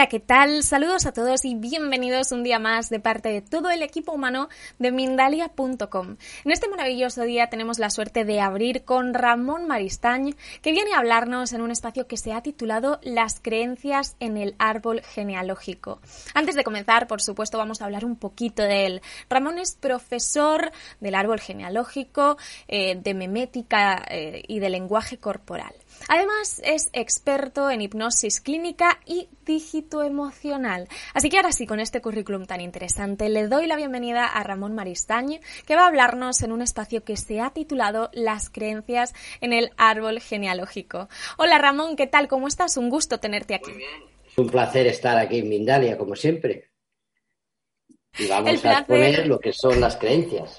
[0.00, 0.62] Hola, ¿qué tal?
[0.62, 4.48] Saludos a todos y bienvenidos un día más de parte de todo el equipo humano
[4.78, 6.16] de Mindalia.com.
[6.42, 11.00] En este maravilloso día tenemos la suerte de abrir con Ramón Maristañ, que viene a
[11.00, 16.00] hablarnos en un espacio que se ha titulado Las creencias en el árbol genealógico.
[16.32, 19.02] Antes de comenzar, por supuesto, vamos a hablar un poquito de él.
[19.28, 25.74] Ramón es profesor del árbol genealógico, eh, de memética eh, y de lenguaje corporal.
[26.08, 30.88] Además, es experto en hipnosis clínica y dígito emocional.
[31.14, 34.74] Así que ahora sí, con este currículum tan interesante, le doy la bienvenida a Ramón
[34.74, 39.52] Maristañ, que va a hablarnos en un espacio que se ha titulado Las creencias en
[39.52, 41.08] el árbol genealógico.
[41.36, 42.28] Hola Ramón, ¿qué tal?
[42.28, 42.76] ¿Cómo estás?
[42.76, 43.72] Un gusto tenerte aquí.
[44.26, 46.70] Es un placer estar aquí en Mindalia, como siempre.
[48.18, 50.58] Y vamos a exponer lo que son las creencias.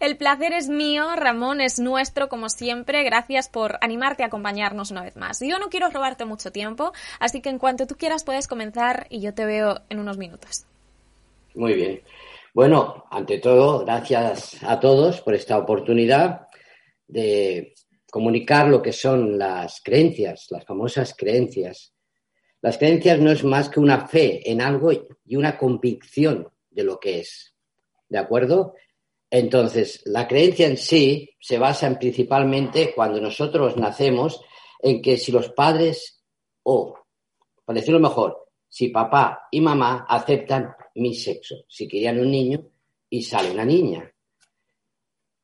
[0.00, 3.04] El placer es mío, Ramón, es nuestro como siempre.
[3.04, 5.40] Gracias por animarte a acompañarnos una vez más.
[5.40, 9.20] Yo no quiero robarte mucho tiempo, así que en cuanto tú quieras puedes comenzar y
[9.20, 10.66] yo te veo en unos minutos.
[11.54, 12.02] Muy bien.
[12.52, 16.48] Bueno, ante todo, gracias a todos por esta oportunidad
[17.06, 17.74] de
[18.10, 21.92] comunicar lo que son las creencias, las famosas creencias.
[22.62, 26.98] Las creencias no es más que una fe en algo y una convicción de lo
[26.98, 27.54] que es.
[28.08, 28.74] ¿De acuerdo?
[29.36, 34.40] Entonces, la creencia en sí se basa principalmente cuando nosotros nacemos
[34.78, 36.22] en que si los padres,
[36.62, 36.94] o,
[37.64, 42.64] para decirlo mejor, si papá y mamá aceptan mi sexo, si querían un niño
[43.10, 44.08] y sale una niña.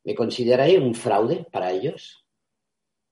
[0.05, 2.25] ¿Me consideraré un fraude para ellos?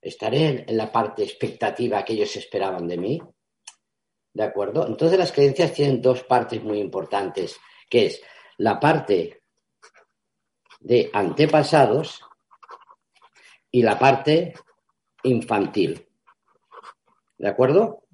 [0.00, 3.20] ¿Estaré en la parte expectativa que ellos esperaban de mí?
[4.32, 4.86] ¿De acuerdo?
[4.86, 7.58] Entonces las creencias tienen dos partes muy importantes,
[7.90, 8.22] que es
[8.58, 9.38] la parte
[10.80, 12.22] de antepasados
[13.70, 14.54] y la parte
[15.22, 16.06] infantil.
[17.36, 18.04] ¿De acuerdo?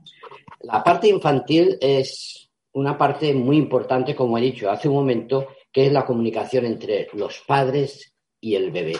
[0.60, 5.86] La parte infantil es una parte muy importante, como he dicho hace un momento, que
[5.86, 8.96] es la comunicación entre los padres y el bebé.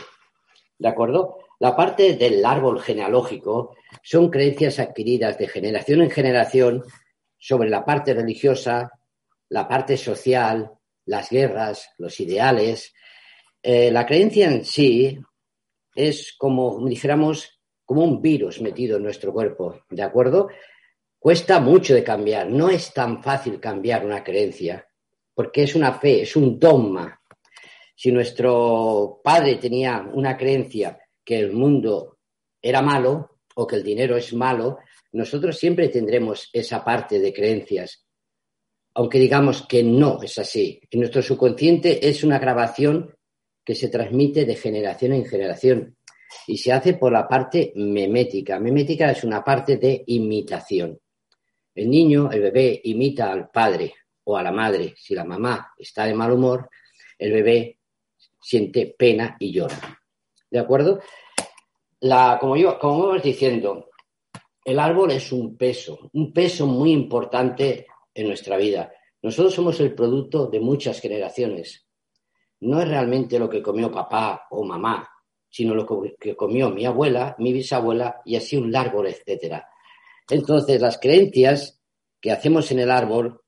[0.79, 1.39] ¿De acuerdo?
[1.61, 6.85] La parte del árbol genealógico son creencias adquiridas de generación en generación
[7.39, 8.91] sobre la parte religiosa,
[9.49, 10.73] la parte social,
[11.07, 12.95] las guerras, los ideales,
[13.67, 15.19] eh, la creencia en sí
[15.95, 20.49] es como, dijéramos, como un virus metido en nuestro cuerpo, ¿de acuerdo?
[21.19, 24.87] Cuesta mucho de cambiar, no es tan fácil cambiar una creencia,
[25.33, 27.19] porque es una fe, es un dogma.
[27.97, 32.19] Si nuestro padre tenía una creencia que el mundo
[32.61, 34.81] era malo o que el dinero es malo,
[35.13, 38.05] nosotros siempre tendremos esa parte de creencias,
[38.93, 40.83] aunque digamos que no es así.
[40.91, 43.15] En nuestro subconsciente es una grabación
[43.65, 45.97] que se transmite de generación en generación
[46.47, 48.59] y se hace por la parte memética.
[48.59, 50.99] Memética es una parte de imitación.
[51.75, 53.95] El niño, el bebé, imita al padre
[54.25, 54.95] o a la madre.
[54.97, 56.69] Si la mamá está de mal humor,
[57.19, 57.79] el bebé
[58.41, 60.01] siente pena y llora.
[60.51, 61.01] ¿De acuerdo?
[62.41, 63.91] Como, yo, como vamos diciendo,
[64.65, 68.93] el árbol es un peso, un peso muy importante en nuestra vida.
[69.23, 71.87] Nosotros somos el producto de muchas generaciones
[72.65, 75.09] no es realmente lo que comió papá o mamá,
[75.49, 75.87] sino lo
[76.19, 79.69] que comió mi abuela, mi bisabuela y así un árbol, etcétera.
[80.29, 81.81] Entonces, las creencias
[82.21, 83.43] que hacemos en el árbol,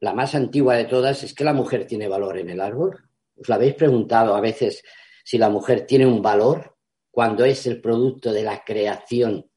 [0.00, 3.08] la más antigua de todas es que la mujer tiene valor en el árbol.
[3.36, 4.82] ¿Os lo habéis preguntado a veces
[5.24, 6.76] si la mujer tiene un valor
[7.10, 9.50] cuando es el producto de la creación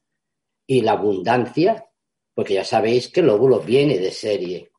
[0.66, 1.86] y la abundancia?
[2.34, 4.69] Porque ya sabéis que el óvulo viene de serie.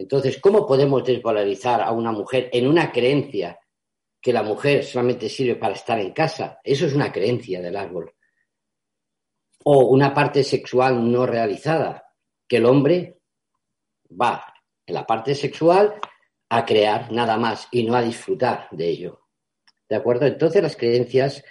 [0.00, 3.60] Entonces, ¿cómo podemos desvalorizar a una mujer en una creencia
[4.18, 6.58] que la mujer solamente sirve para estar en casa?
[6.64, 8.14] Eso es una creencia del árbol.
[9.62, 12.02] O una parte sexual no realizada,
[12.48, 13.20] que el hombre
[14.10, 14.42] va
[14.86, 15.92] en la parte sexual
[16.48, 19.26] a crear nada más y no a disfrutar de ello.
[19.86, 20.24] ¿De acuerdo?
[20.24, 21.44] Entonces las creencias,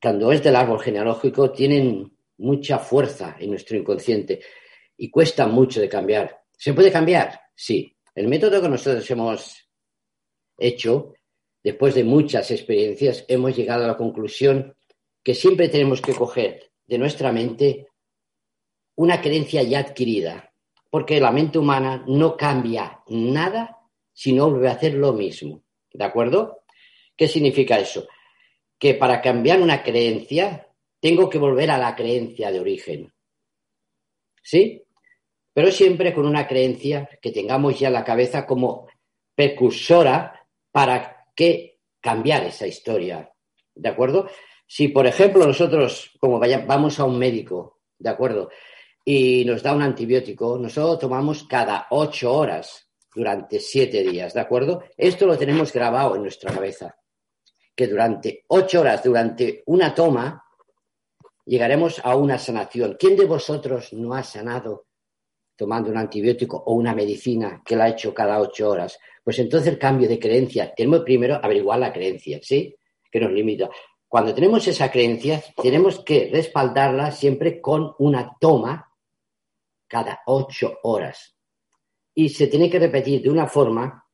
[0.00, 4.40] cuando es del árbol genealógico, tienen mucha fuerza en nuestro inconsciente
[4.96, 6.47] y cuesta mucho de cambiar.
[6.58, 7.40] ¿Se puede cambiar?
[7.54, 9.70] Sí, el método que nosotros hemos
[10.58, 11.14] hecho,
[11.62, 14.76] después de muchas experiencias, hemos llegado a la conclusión
[15.22, 17.86] que siempre tenemos que coger de nuestra mente
[18.96, 20.52] una creencia ya adquirida,
[20.90, 23.78] porque la mente humana no cambia nada
[24.12, 25.62] si no vuelve a hacer lo mismo.
[25.92, 26.64] ¿De acuerdo?
[27.16, 28.08] ¿Qué significa eso?
[28.80, 30.66] Que para cambiar una creencia
[30.98, 33.12] tengo que volver a la creencia de origen.
[34.42, 34.82] ¿Sí?
[35.58, 38.86] Pero siempre con una creencia que tengamos ya la cabeza como
[39.34, 43.32] precursora para que cambiar esa historia.
[43.74, 44.28] ¿De acuerdo?
[44.68, 48.50] Si, por ejemplo, nosotros, como vamos a un médico, ¿de acuerdo?
[49.04, 54.84] y nos da un antibiótico, nosotros tomamos cada ocho horas durante siete días, ¿de acuerdo?
[54.96, 56.96] Esto lo tenemos grabado en nuestra cabeza,
[57.74, 60.40] que durante ocho horas, durante una toma,
[61.44, 62.96] llegaremos a una sanación.
[62.96, 64.87] ¿Quién de vosotros no ha sanado
[65.58, 68.98] tomando un antibiótico o una medicina que la ha hecho cada ocho horas?
[69.24, 72.74] Pues entonces el cambio de creencia, tenemos primero averiguar la creencia, ¿sí?
[73.10, 73.68] Que nos limita.
[74.06, 78.90] Cuando tenemos esa creencia, tenemos que respaldarla siempre con una toma
[79.86, 81.36] cada ocho horas.
[82.14, 84.04] Y se tiene que repetir de una forma,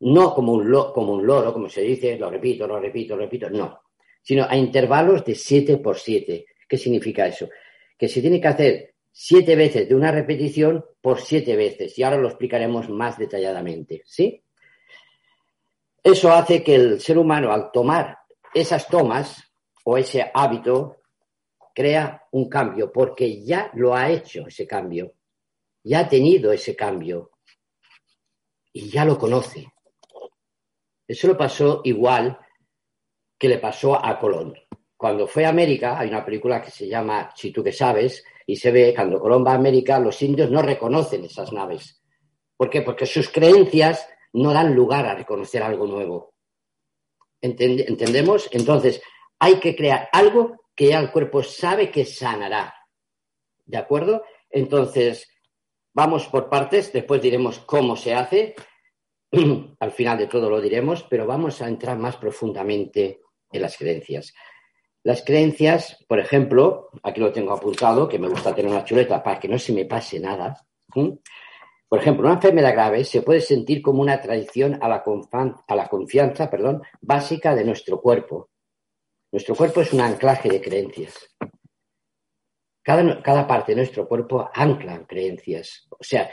[0.00, 3.50] no como un, como un loro, como se dice, lo repito, lo repito, lo repito,
[3.50, 3.82] no,
[4.22, 6.46] sino a intervalos de siete por siete.
[6.68, 7.48] ¿Qué significa eso?
[7.98, 11.98] Que se tiene que hacer siete veces de una repetición por siete veces.
[11.98, 14.42] Y ahora lo explicaremos más detalladamente, ¿sí?
[16.02, 18.18] Eso hace que el ser humano, al tomar
[18.52, 19.52] esas tomas
[19.84, 21.02] o ese hábito
[21.74, 25.14] crea un cambio, porque ya lo ha hecho ese cambio,
[25.84, 27.30] ya ha tenido ese cambio
[28.72, 29.66] y ya lo conoce.
[31.06, 32.38] Eso lo pasó igual
[33.38, 34.54] que le pasó a Colón.
[34.96, 38.56] Cuando fue a América, hay una película que se llama Si tú que sabes, y
[38.56, 42.02] se ve cuando Colón va a América, los indios no reconocen esas naves.
[42.56, 42.82] ¿Por qué?
[42.82, 46.34] Porque sus creencias no dan lugar a reconocer algo nuevo.
[47.40, 48.48] ¿Entendemos?
[48.52, 49.02] Entonces,
[49.38, 52.74] hay que crear algo que ya el cuerpo sabe que sanará.
[53.64, 54.22] ¿De acuerdo?
[54.48, 55.28] Entonces,
[55.92, 58.54] vamos por partes, después diremos cómo se hace.
[59.80, 64.32] Al final de todo lo diremos, pero vamos a entrar más profundamente en las creencias.
[65.04, 69.40] Las creencias, por ejemplo, aquí lo tengo apuntado, que me gusta tener una chuleta para
[69.40, 70.64] que no se me pase nada.
[71.88, 75.02] Por ejemplo, una enfermedad grave se puede sentir como una traición a la,
[75.74, 78.50] la confianza perdón, básica de nuestro cuerpo.
[79.32, 81.34] Nuestro cuerpo es un anclaje de creencias.
[82.82, 85.86] Cada, cada parte de nuestro cuerpo ancla creencias.
[85.90, 86.30] O sea,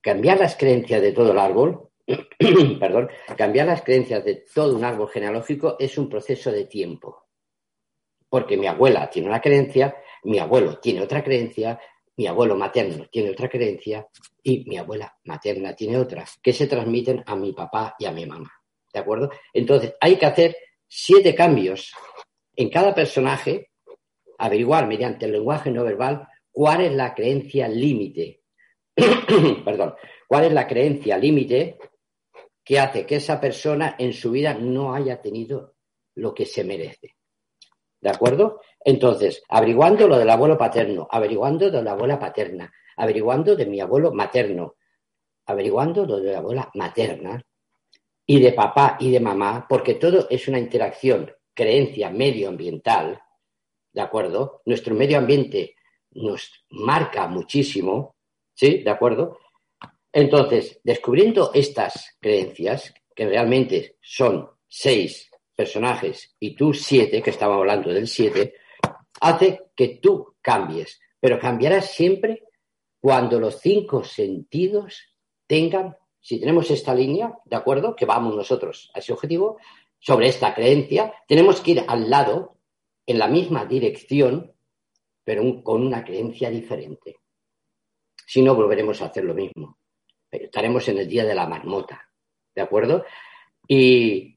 [0.00, 1.88] cambiar las creencias de todo el árbol,
[2.80, 7.21] perdón, cambiar las creencias de todo un árbol genealógico es un proceso de tiempo.
[8.32, 11.78] Porque mi abuela tiene una creencia, mi abuelo tiene otra creencia,
[12.16, 14.08] mi abuelo materno tiene otra creencia
[14.42, 18.24] y mi abuela materna tiene otra, que se transmiten a mi papá y a mi
[18.24, 18.50] mamá.
[18.90, 19.30] ¿De acuerdo?
[19.52, 20.56] Entonces, hay que hacer
[20.88, 21.92] siete cambios
[22.56, 23.68] en cada personaje,
[24.38, 28.44] averiguar mediante el lenguaje no verbal cuál es la creencia límite.
[29.62, 29.94] Perdón,
[30.26, 31.76] cuál es la creencia límite
[32.64, 35.74] que hace que esa persona en su vida no haya tenido
[36.14, 37.16] lo que se merece.
[38.02, 38.60] ¿De acuerdo?
[38.84, 44.12] Entonces, averiguando lo del abuelo paterno, averiguando de la abuela paterna, averiguando de mi abuelo
[44.12, 44.74] materno,
[45.46, 47.40] averiguando lo de la abuela materna
[48.26, 53.22] y de papá y de mamá, porque todo es una interacción, creencia medioambiental,
[53.92, 54.62] ¿de acuerdo?
[54.64, 55.76] Nuestro medio ambiente
[56.10, 58.16] nos marca muchísimo,
[58.52, 58.78] ¿sí?
[58.78, 59.38] ¿De acuerdo?
[60.12, 67.92] Entonces, descubriendo estas creencias, que realmente son seis personajes y tú siete, que estaba hablando
[67.92, 68.54] del siete,
[69.20, 72.44] hace que tú cambies, pero cambiarás siempre
[73.00, 75.14] cuando los cinco sentidos
[75.46, 77.96] tengan, si tenemos esta línea, ¿de acuerdo?
[77.96, 79.58] Que vamos nosotros a ese objetivo,
[79.98, 82.56] sobre esta creencia, tenemos que ir al lado,
[83.06, 84.52] en la misma dirección,
[85.24, 87.16] pero con una creencia diferente.
[88.26, 89.78] Si no, volveremos a hacer lo mismo.
[90.30, 92.08] Estaremos en el día de la marmota,
[92.54, 93.04] ¿de acuerdo?
[93.68, 94.31] Y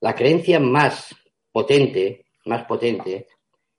[0.00, 1.14] la creencia más
[1.52, 3.26] potente, más potente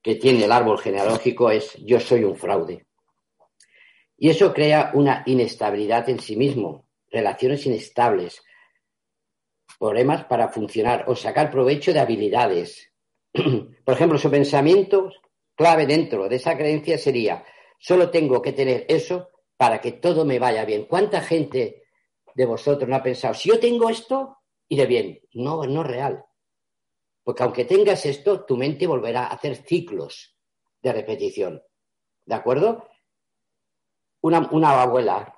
[0.02, 2.86] que tiene el árbol genealógico es yo soy un fraude.
[4.18, 8.42] Y eso crea una inestabilidad en sí mismo, relaciones inestables,
[9.78, 12.92] problemas para funcionar o sacar provecho de habilidades.
[13.34, 15.12] Por ejemplo, su pensamiento
[15.56, 17.46] clave dentro de esa creencia sería,
[17.80, 20.86] solo tengo que tener eso para que todo me vaya bien.
[20.86, 21.84] ¿Cuánta gente
[22.40, 24.39] de vosotros no ha pensado, si yo tengo esto,
[24.70, 25.20] iré bien?
[25.34, 26.26] No, no real.
[27.24, 30.38] Porque aunque tengas esto, tu mente volverá a hacer ciclos
[30.82, 31.62] de repetición.
[32.26, 32.88] ¿De acuerdo?
[34.22, 34.40] Una,
[34.82, 35.36] abuela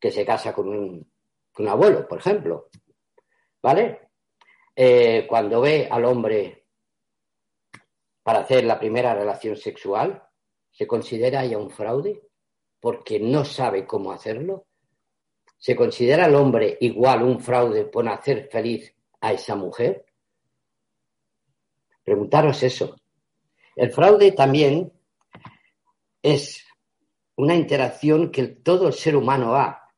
[0.00, 2.68] que se casa con un, abuelo, por ejemplo,
[3.62, 4.10] ¿vale?
[4.74, 6.66] Eh, cuando ve al hombre
[8.22, 10.22] para hacer la primera relación sexual,
[10.70, 12.28] ¿se considera ya un fraude?
[12.80, 14.66] Porque no sabe cómo hacerlo.
[15.62, 20.04] ¿Se considera al hombre igual un fraude por hacer feliz a esa mujer?
[22.02, 22.96] Preguntaros eso.
[23.76, 24.92] El fraude también
[26.20, 26.66] es
[27.36, 29.88] una interacción que todo el ser humano ha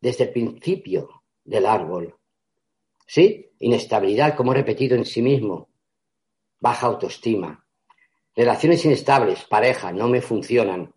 [0.00, 2.16] desde el principio del árbol.
[3.06, 3.52] ¿Sí?
[3.60, 5.68] Inestabilidad, como he repetido en sí mismo.
[6.58, 7.64] Baja autoestima.
[8.34, 10.92] Relaciones inestables, pareja, no me funcionan.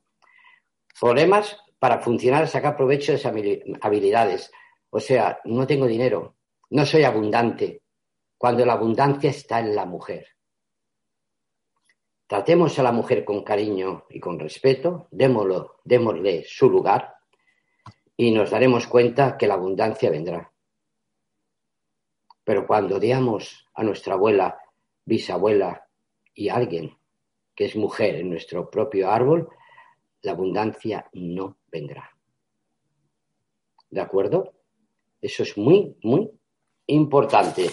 [0.99, 3.31] Problemas para funcionar, sacar provecho de esas
[3.79, 4.51] habilidades.
[4.89, 6.35] O sea, no tengo dinero,
[6.71, 7.83] no soy abundante,
[8.39, 10.29] cuando la abundancia está en la mujer.
[12.25, 17.17] Tratemos a la mujer con cariño y con respeto, démosle su lugar
[18.17, 20.51] y nos daremos cuenta que la abundancia vendrá.
[22.43, 24.57] Pero cuando odiamos a nuestra abuela,
[25.05, 25.87] bisabuela
[26.33, 26.97] y alguien
[27.53, 29.49] que es mujer en nuestro propio árbol,
[30.21, 32.09] la abundancia no vendrá.
[33.89, 34.53] ¿De acuerdo?
[35.21, 36.31] Eso es muy, muy
[36.87, 37.69] importante.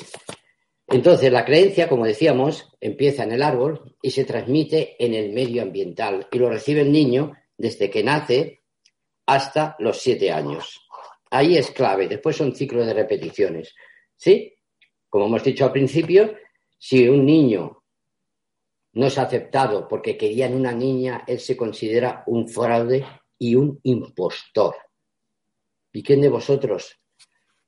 [0.88, 5.62] Entonces, la creencia, como decíamos, empieza en el árbol y se transmite en el medio
[5.62, 8.62] ambiental y lo recibe el niño desde que nace
[9.26, 10.80] hasta los siete años.
[11.30, 12.08] Ahí es clave.
[12.08, 13.74] Después son ciclos de repeticiones.
[14.16, 14.54] ¿Sí?
[15.08, 16.34] Como hemos dicho al principio,
[16.78, 17.84] si un niño
[18.94, 23.04] no es aceptado porque querían una niña, él se considera un fraude
[23.42, 24.76] y un impostor.
[25.92, 27.00] ¿Y quién de vosotros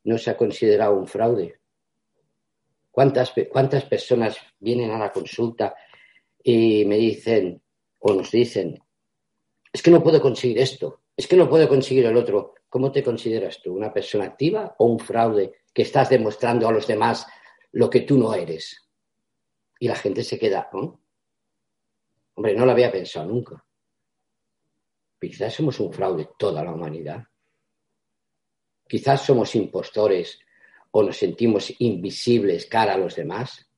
[0.04, 1.58] no se ha considerado un fraude?
[2.92, 5.74] ¿Cuántas, cuántas personas vienen a la consulta
[6.44, 7.60] y me dicen
[7.98, 8.80] o nos dicen,
[9.72, 12.54] es que no puedo conseguir esto, es que no puedo conseguir el otro?
[12.68, 13.74] ¿Cómo te consideras tú?
[13.74, 17.26] ¿Una persona activa o un fraude que estás demostrando a los demás
[17.72, 18.80] lo que tú no eres?
[19.80, 21.02] Y la gente se queda, ¿no?
[22.34, 23.63] Hombre, no lo había pensado nunca.
[25.20, 27.24] Quizás somos un fraude toda la humanidad.
[28.86, 30.38] Quizás somos impostores
[30.90, 33.68] o nos sentimos invisibles cara a los demás.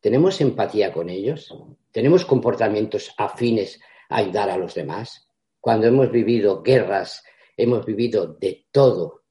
[0.00, 1.52] ¿Tenemos empatía con ellos?
[1.90, 5.28] ¿Tenemos comportamientos afines a ayudar a los demás?
[5.60, 7.24] Cuando hemos vivido guerras,
[7.56, 9.22] hemos vivido de todo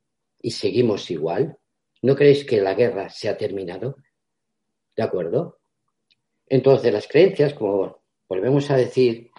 [0.41, 1.57] y seguimos igual.
[2.01, 3.97] ¿No creéis que la guerra se ha terminado?
[4.95, 5.59] ¿De acuerdo?
[6.47, 9.29] Entonces, las creencias, como volvemos a decir,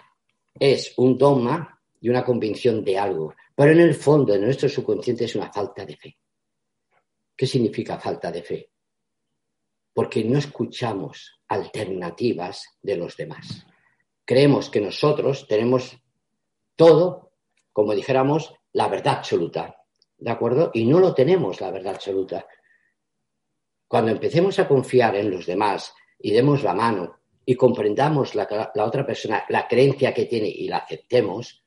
[0.59, 1.72] es un dogma
[2.03, 5.85] y una convicción de algo, pero en el fondo, en nuestro subconsciente, es una falta
[5.85, 6.17] de fe.
[7.33, 8.71] ¿Qué significa falta de fe?
[9.93, 13.65] Porque no escuchamos alternativas de los demás.
[14.25, 15.97] Creemos que nosotros tenemos
[16.75, 17.31] todo,
[17.71, 19.77] como dijéramos, la verdad absoluta.
[20.17, 20.71] ¿De acuerdo?
[20.73, 22.45] Y no lo tenemos, la verdad absoluta.
[23.87, 28.83] Cuando empecemos a confiar en los demás y demos la mano y comprendamos la, la,
[28.83, 31.62] otra persona, la creencia que tiene y la aceptemos,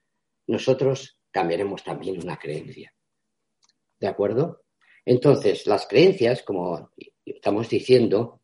[0.46, 2.92] nosotros cambiaremos también una creencia.
[3.98, 4.62] ¿De acuerdo?
[5.04, 6.90] Entonces, las creencias, como
[7.24, 8.42] estamos diciendo,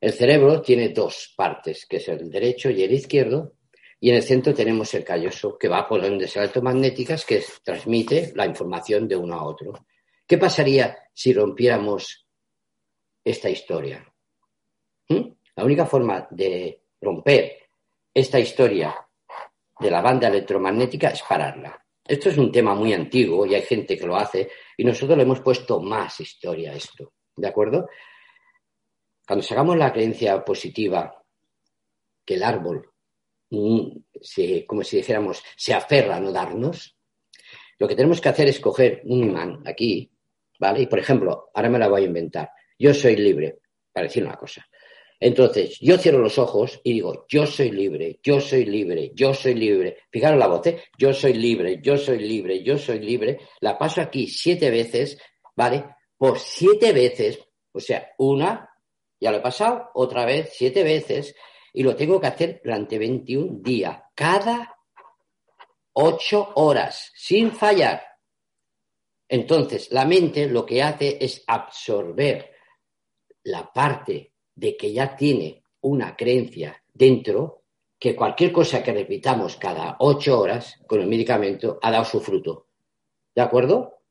[0.00, 3.54] el cerebro tiene dos partes, que es el derecho y el izquierdo,
[4.00, 8.46] y en el centro tenemos el calloso, que va por ondas electromagnéticas que transmite la
[8.46, 9.86] información de uno a otro.
[10.26, 12.26] ¿Qué pasaría si rompiéramos
[13.24, 14.04] esta historia?
[15.08, 15.28] ¿Mm?
[15.54, 17.58] La única forma de romper
[18.12, 18.94] esta historia
[19.82, 21.78] de la banda electromagnética es pararla.
[22.04, 25.24] Esto es un tema muy antiguo y hay gente que lo hace y nosotros le
[25.24, 27.12] hemos puesto más historia a esto.
[27.36, 27.88] ¿De acuerdo?
[29.26, 31.22] Cuando sacamos la creencia positiva
[32.24, 32.92] que el árbol
[34.66, 36.96] como si dijéramos, se aferra a no darnos,
[37.78, 40.10] lo que tenemos que hacer es coger un imán aquí,
[40.58, 40.82] ¿vale?
[40.82, 42.50] Y por ejemplo, ahora me la voy a inventar.
[42.78, 43.58] Yo soy libre,
[43.92, 44.66] para decir una cosa.
[45.24, 49.54] Entonces, yo cierro los ojos y digo, yo soy libre, yo soy libre, yo soy
[49.54, 49.98] libre.
[50.10, 50.82] Fijaros la voz, ¿eh?
[50.98, 53.38] Yo soy libre, yo soy libre, yo soy libre.
[53.60, 55.16] La paso aquí siete veces,
[55.54, 55.84] ¿vale?
[56.18, 57.38] Por siete veces,
[57.70, 58.68] o sea, una,
[59.20, 61.36] ya lo he pasado, otra vez, siete veces,
[61.72, 64.76] y lo tengo que hacer durante 21 días, cada
[65.92, 68.02] ocho horas, sin fallar.
[69.28, 72.50] Entonces, la mente lo que hace es absorber
[73.44, 74.31] la parte
[74.62, 77.64] de que ya tiene una creencia dentro,
[77.98, 82.68] que cualquier cosa que repitamos cada ocho horas con el medicamento ha dado su fruto.
[83.34, 84.02] ¿De acuerdo?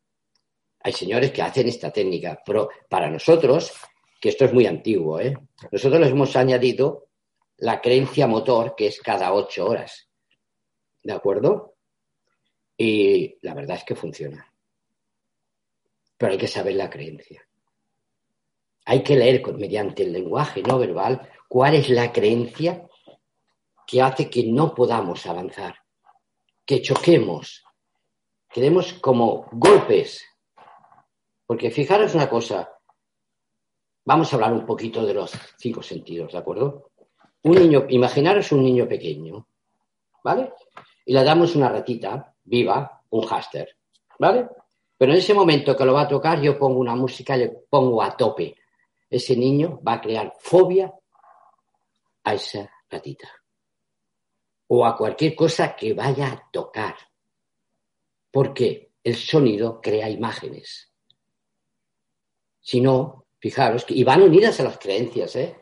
[0.82, 3.72] Hay señores que hacen esta técnica, pero para nosotros,
[4.20, 5.38] que esto es muy antiguo, ¿eh?
[5.72, 7.08] nosotros les hemos añadido
[7.56, 10.10] la creencia motor, que es cada ocho horas.
[11.02, 11.76] ¿De acuerdo?
[12.76, 14.54] Y la verdad es que funciona.
[16.18, 17.42] Pero hay que saber la creencia.
[18.86, 22.88] Hay que leer mediante el lenguaje no verbal cuál es la creencia
[23.86, 25.76] que hace que no podamos avanzar,
[26.66, 27.64] que choquemos,
[28.50, 30.26] que demos como golpes.
[31.46, 32.70] Porque fijaros una cosa,
[34.06, 36.92] vamos a hablar un poquito de los cinco sentidos, ¿de acuerdo?
[37.44, 39.48] un niño, imaginaros un niño pequeño,
[40.24, 40.54] ¿vale?
[41.06, 43.78] Y le damos una ratita viva, un háster,
[44.20, 44.48] ¿vale?
[44.98, 48.04] Pero en ese momento que lo va a tocar, yo pongo una música le pongo
[48.04, 48.56] a tope.
[49.12, 50.92] Ese niño va a crear fobia
[52.24, 53.30] a esa ratita.
[54.68, 56.96] O a cualquier cosa que vaya a tocar.
[58.32, 60.94] Porque el sonido crea imágenes.
[62.62, 65.58] Si no, fijaros, y van unidas a las creencias, ¿eh?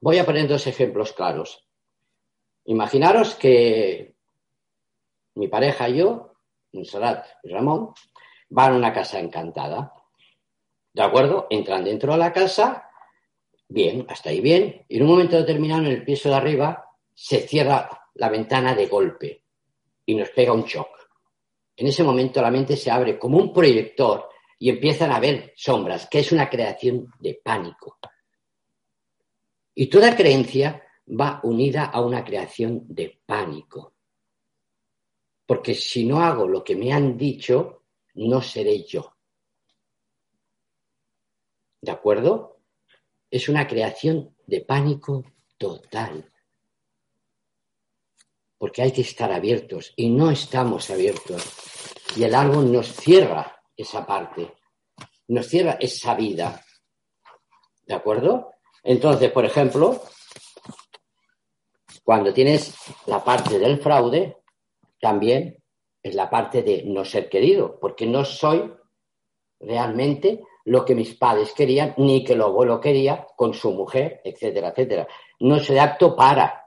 [0.00, 1.66] Voy a poner dos ejemplos claros.
[2.66, 4.14] Imaginaros que
[5.34, 6.34] mi pareja y yo,
[6.72, 7.94] Monserrat y Ramón,
[8.48, 9.92] van a una casa encantada.
[10.92, 11.46] ¿De acuerdo?
[11.50, 12.90] Entran dentro de la casa,
[13.68, 17.40] bien, hasta ahí bien, y en un momento determinado en el piso de arriba se
[17.46, 19.44] cierra la ventana de golpe
[20.06, 20.88] y nos pega un shock.
[21.76, 24.28] En ese momento la mente se abre como un proyector
[24.58, 27.98] y empiezan a ver sombras, que es una creación de pánico.
[29.74, 33.94] Y toda creencia va unida a una creación de pánico.
[35.46, 39.16] Porque si no hago lo que me han dicho, no seré yo.
[41.80, 42.60] ¿De acuerdo?
[43.30, 45.24] Es una creación de pánico
[45.56, 46.32] total.
[48.58, 51.42] Porque hay que estar abiertos y no estamos abiertos.
[52.16, 54.54] Y el árbol nos cierra esa parte,
[55.28, 56.62] nos cierra esa vida.
[57.86, 58.52] ¿De acuerdo?
[58.82, 60.02] Entonces, por ejemplo,
[62.04, 62.74] cuando tienes
[63.06, 64.38] la parte del fraude,
[65.00, 65.62] también
[66.02, 68.74] es la parte de no ser querido, porque no soy
[69.60, 74.68] realmente lo que mis padres querían, ni que el abuelo quería con su mujer, etcétera,
[74.68, 75.08] etcétera.
[75.40, 76.64] No soy apto para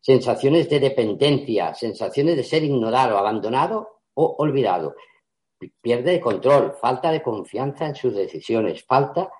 [0.00, 4.94] sensaciones de dependencia, sensaciones de ser ignorado, abandonado o olvidado.
[5.80, 9.30] Pierde de control, falta de confianza en sus decisiones, falta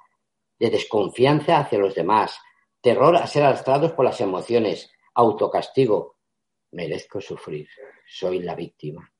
[0.59, 2.38] de desconfianza hacia los demás,
[2.80, 6.16] terror a ser arrastrados por las emociones, autocastigo.
[6.72, 7.68] Merezco sufrir,
[8.06, 9.11] soy la víctima.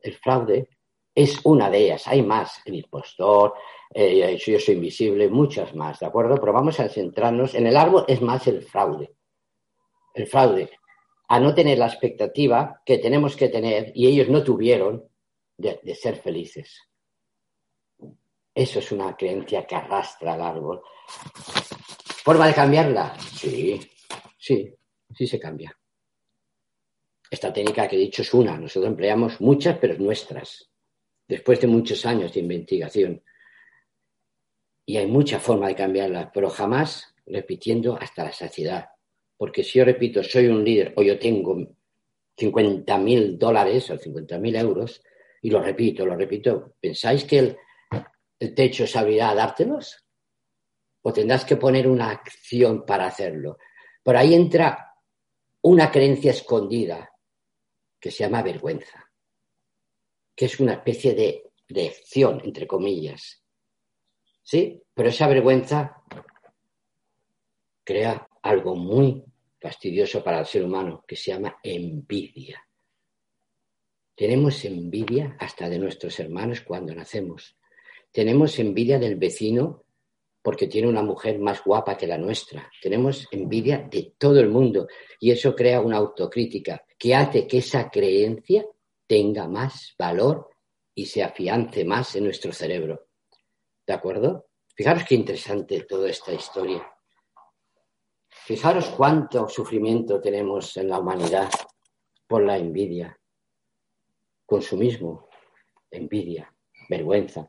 [0.00, 0.68] El fraude
[1.14, 2.06] es una de ellas.
[2.08, 3.54] Hay más, el impostor,
[3.94, 6.36] eh, yo soy invisible, muchas más, ¿de acuerdo?
[6.36, 9.14] Pero vamos a centrarnos en el árbol, es más el fraude.
[10.14, 10.70] El fraude,
[11.28, 15.08] a no tener la expectativa que tenemos que tener y ellos no tuvieron
[15.56, 16.88] de ser felices.
[18.54, 20.82] Eso es una creencia que arrastra al árbol.
[22.24, 23.18] ¿Forma de cambiarla?
[23.18, 23.80] Sí,
[24.38, 24.72] sí,
[25.12, 25.76] sí se cambia.
[27.28, 28.56] Esta técnica que he dicho es una.
[28.56, 30.70] Nosotros empleamos muchas, pero nuestras,
[31.26, 33.22] después de muchos años de investigación.
[34.86, 38.88] Y hay mucha forma de cambiarla, pero jamás repitiendo hasta la saciedad.
[39.36, 41.56] Porque si yo repito, soy un líder o yo tengo
[42.36, 45.02] 50 mil dólares o 50 mil euros,
[45.40, 47.56] y lo repito, lo repito, ¿pensáis que el,
[48.38, 50.04] el techo sabría dártelos?
[51.02, 53.58] ¿O tendrás que poner una acción para hacerlo?
[54.02, 54.94] Por ahí entra
[55.62, 57.10] una creencia escondida
[58.00, 59.03] que se llama vergüenza,
[60.34, 63.42] que es una especie de, de acción, entre comillas.
[64.42, 64.82] ¿Sí?
[64.92, 66.02] Pero esa vergüenza
[67.82, 69.24] crea algo muy
[69.60, 72.62] fastidioso para el ser humano que se llama envidia.
[74.14, 77.56] Tenemos envidia hasta de nuestros hermanos cuando nacemos.
[78.12, 79.84] Tenemos envidia del vecino
[80.40, 82.70] porque tiene una mujer más guapa que la nuestra.
[82.80, 84.86] Tenemos envidia de todo el mundo
[85.18, 88.64] y eso crea una autocrítica que hace que esa creencia
[89.06, 90.48] tenga más valor
[90.94, 93.08] y se afiance más en nuestro cerebro.
[93.86, 94.46] ¿De acuerdo?
[94.74, 96.84] Fijaros qué interesante toda esta historia.
[98.28, 101.50] Fijaros cuánto sufrimiento tenemos en la humanidad
[102.26, 103.18] por la envidia,
[104.44, 105.28] consumismo,
[105.90, 106.52] envidia,
[106.88, 107.48] vergüenza.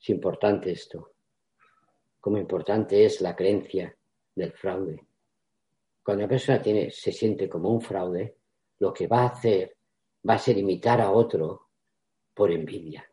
[0.00, 1.12] Es importante esto.
[2.18, 3.96] Como importante es la creencia
[4.34, 5.06] del fraude.
[6.02, 8.36] Cuando una persona tiene, se siente como un fraude,
[8.78, 9.76] lo que va a hacer
[10.28, 11.68] va a ser imitar a otro
[12.34, 13.04] por envidia.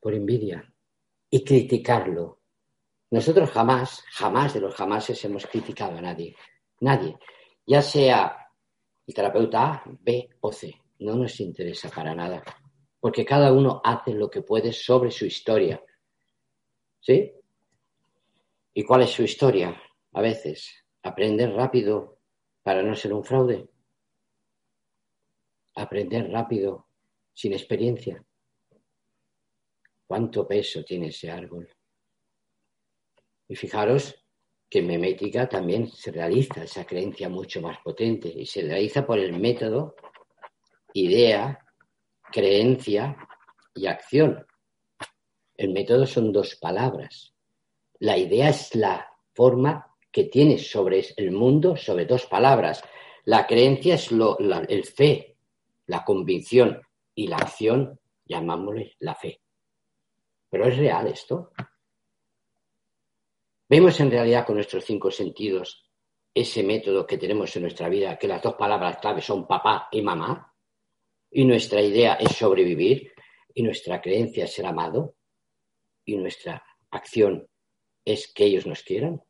[0.00, 0.72] Por envidia.
[1.30, 2.40] Y criticarlo.
[3.10, 6.36] Nosotros jamás, jamás de los jamases hemos criticado a nadie.
[6.80, 7.18] Nadie.
[7.66, 8.36] Ya sea
[9.06, 10.74] el terapeuta A, B o C.
[11.00, 12.42] No nos interesa para nada
[13.00, 15.82] porque cada uno hace lo que puede sobre su historia.
[17.00, 17.32] ¿Sí?
[18.74, 19.80] ¿Y cuál es su historia?
[20.12, 22.18] A veces, aprender rápido
[22.62, 23.68] para no ser un fraude.
[25.78, 26.88] Aprender rápido
[27.32, 28.24] sin experiencia.
[30.06, 31.68] ¿Cuánto peso tiene ese árbol?
[33.46, 34.24] Y fijaros
[34.68, 39.20] que en memética también se realiza esa creencia mucho más potente y se realiza por
[39.20, 39.94] el método,
[40.94, 41.64] idea,
[42.32, 43.16] creencia
[43.72, 44.44] y acción.
[45.56, 47.34] El método son dos palabras.
[48.00, 52.82] La idea es la forma que tienes sobre el mundo sobre dos palabras.
[53.24, 55.37] La creencia es lo, el fe,
[55.88, 56.80] la convicción
[57.14, 59.40] y la acción, llamámosle la fe.
[60.48, 61.50] Pero es real esto.
[63.68, 65.90] Vemos en realidad con nuestros cinco sentidos
[66.32, 70.02] ese método que tenemos en nuestra vida, que las dos palabras clave son papá y
[70.02, 70.44] mamá.
[71.30, 73.12] y nuestra idea es sobrevivir
[73.52, 75.14] y nuestra creencia es ser amado
[76.06, 77.46] y nuestra acción
[78.02, 79.22] es que ellos nos quieran?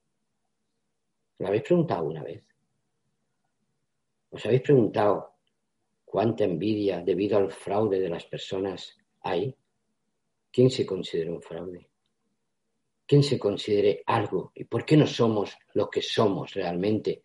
[1.38, 2.44] ¿Lo habéis preguntado una vez?
[4.30, 5.37] ¿Os habéis preguntado
[6.08, 9.54] cuánta envidia debido al fraude de las personas hay?
[10.50, 11.88] ¿Quién se considera un fraude?
[13.06, 14.52] ¿Quién se considere algo?
[14.54, 17.24] ¿Y por qué no somos lo que somos realmente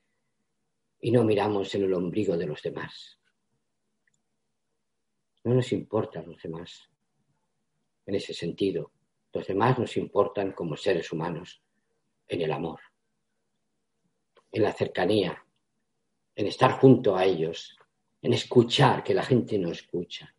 [1.00, 3.20] y no miramos en el ombligo de los demás?
[5.46, 6.90] No nos importan los demás.
[8.06, 8.92] En ese sentido,
[9.34, 11.62] los demás nos importan como seres humanos,
[12.28, 12.80] en el amor,
[14.52, 15.46] en la cercanía,
[16.36, 17.78] en estar junto a ellos,
[18.24, 20.34] en escuchar que la gente no escucha.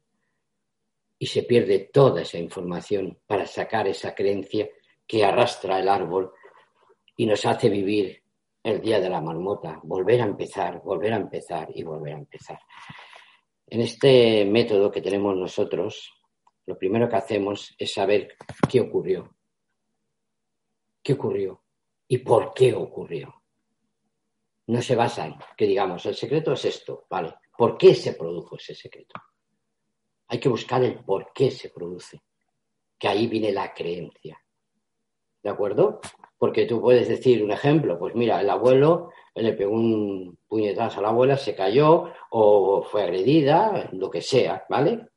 [1.19, 4.69] Y se pierde toda esa información para sacar esa creencia
[5.07, 6.33] que arrastra el árbol
[7.17, 8.23] y nos hace vivir
[8.63, 12.59] el día de la marmota, volver a empezar, volver a empezar y volver a empezar.
[13.67, 16.11] En este método que tenemos nosotros,
[16.65, 18.35] lo primero que hacemos es saber
[18.69, 19.37] qué ocurrió.
[21.03, 21.63] ¿Qué ocurrió?
[22.09, 23.43] ¿Y por qué ocurrió?
[24.69, 27.35] No se basa en que digamos, el secreto es esto, ¿vale?
[27.57, 29.15] ¿Por qué se produjo ese secreto?
[30.29, 32.23] Hay que buscar el por qué se produce,
[32.99, 34.39] que ahí viene la creencia.
[35.43, 36.01] ¿De acuerdo?
[36.39, 41.03] Porque tú puedes decir un ejemplo, pues mira, el abuelo le pegó un puñetazo a
[41.03, 45.09] la abuela, se cayó o fue agredida, lo que sea, ¿vale?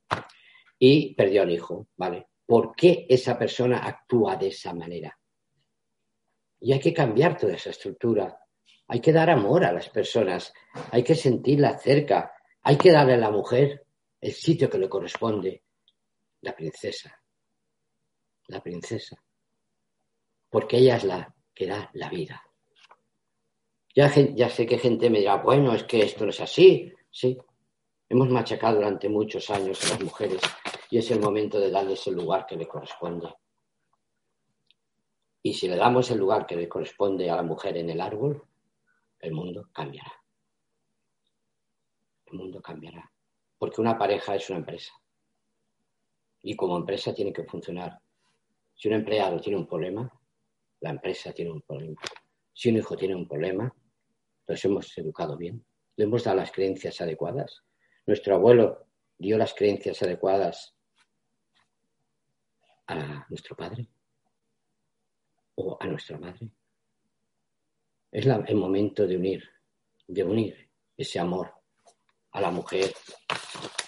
[0.77, 2.27] Y perdió al hijo, ¿vale?
[2.45, 5.17] ¿Por qué esa persona actúa de esa manera?
[6.59, 8.37] Y hay que cambiar toda esa estructura.
[8.87, 10.53] Hay que dar amor a las personas,
[10.91, 13.85] hay que sentirla cerca, hay que darle a la mujer
[14.21, 15.63] el sitio que le corresponde.
[16.41, 17.19] La princesa,
[18.47, 19.21] la princesa,
[20.49, 22.43] porque ella es la que da la vida.
[23.95, 26.93] Ya, sé que gente me dirá, bueno, es que esto no es así.
[27.09, 27.35] Sí,
[28.07, 30.39] hemos machacado durante muchos años a las mujeres
[30.91, 33.33] y es el momento de darles el lugar que le corresponde.
[35.41, 38.43] Y si le damos el lugar que le corresponde a la mujer en el árbol,
[39.19, 40.11] el mundo cambiará.
[42.25, 43.11] El mundo cambiará.
[43.57, 44.93] Porque una pareja es una empresa.
[46.41, 47.99] Y como empresa tiene que funcionar.
[48.75, 50.11] Si un empleado tiene un problema,
[50.81, 51.99] la empresa tiene un problema.
[52.53, 53.73] Si un hijo tiene un problema,
[54.47, 55.65] ¿Los hemos educado bien?
[55.97, 57.63] ¿Le hemos dado las creencias adecuadas?
[58.05, 60.73] ¿Nuestro abuelo dio las creencias adecuadas
[62.87, 63.89] a nuestro padre?
[65.55, 66.49] ¿O a nuestra madre?
[68.11, 69.43] Es el momento de unir,
[70.07, 71.53] de unir ese amor
[72.31, 72.93] a la mujer,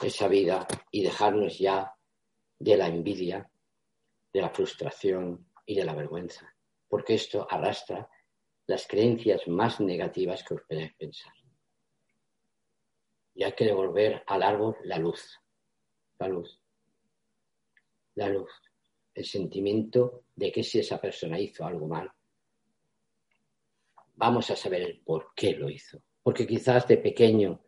[0.01, 1.95] esa vida y dejarnos ya
[2.57, 3.49] de la envidia,
[4.33, 6.53] de la frustración y de la vergüenza,
[6.87, 8.09] porque esto arrastra
[8.67, 11.33] las creencias más negativas que os podáis pensar.
[13.33, 15.39] Y hay que devolver al árbol la luz,
[16.19, 16.61] la luz,
[18.15, 18.51] la luz,
[19.13, 22.11] el sentimiento de que si esa persona hizo algo mal,
[24.19, 26.03] vamos a saber por qué lo hizo.
[26.21, 27.63] Porque quizás de pequeño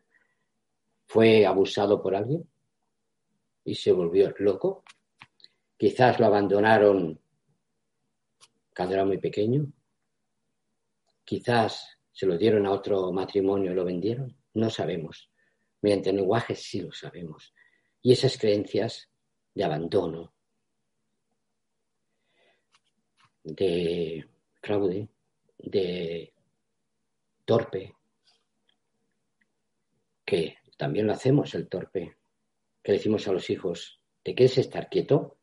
[1.07, 2.47] fue abusado por alguien
[3.63, 4.83] y se volvió loco.
[5.77, 7.19] Quizás lo abandonaron
[8.75, 9.71] cuando era muy pequeño
[11.23, 14.35] Quizás se lo dieron a otro matrimonio y lo vendieron.
[14.53, 15.31] No sabemos.
[15.81, 17.53] Mediante el lenguaje sí lo sabemos.
[18.01, 19.09] Y esas creencias
[19.53, 20.33] de abandono,
[23.45, 24.27] de
[24.61, 25.07] fraude,
[25.57, 26.33] de
[27.51, 27.95] torpe,
[30.25, 32.17] que también lo hacemos el torpe,
[32.83, 35.37] que decimos a los hijos, ¿te quieres estar quieto?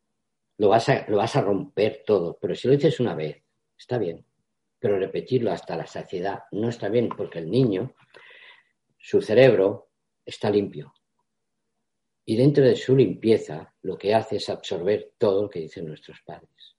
[0.57, 3.43] Lo vas a, lo vas a romper todo, pero si lo dices una vez,
[3.77, 4.25] está bien
[4.79, 7.95] pero repetirlo hasta la saciedad no está bien porque el niño,
[8.99, 9.91] su cerebro
[10.25, 10.95] está limpio.
[12.25, 16.21] Y dentro de su limpieza lo que hace es absorber todo lo que dicen nuestros
[16.23, 16.77] padres.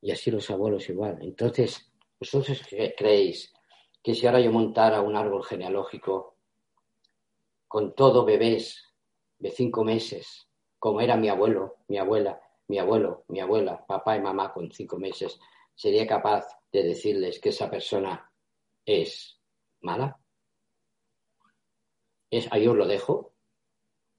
[0.00, 1.18] Y así los abuelos igual.
[1.22, 1.87] Entonces,
[2.18, 2.62] ¿vosotros
[2.96, 3.52] creéis
[4.02, 6.36] que si ahora yo montara un árbol genealógico
[7.66, 8.84] con todo bebés
[9.38, 14.20] de cinco meses, como era mi abuelo, mi abuela, mi abuelo, mi abuela, papá y
[14.20, 15.38] mamá con cinco meses,
[15.74, 18.30] sería capaz de decirles que esa persona
[18.84, 19.40] es
[19.80, 20.18] mala?
[22.30, 23.34] Es, ahí os lo dejo,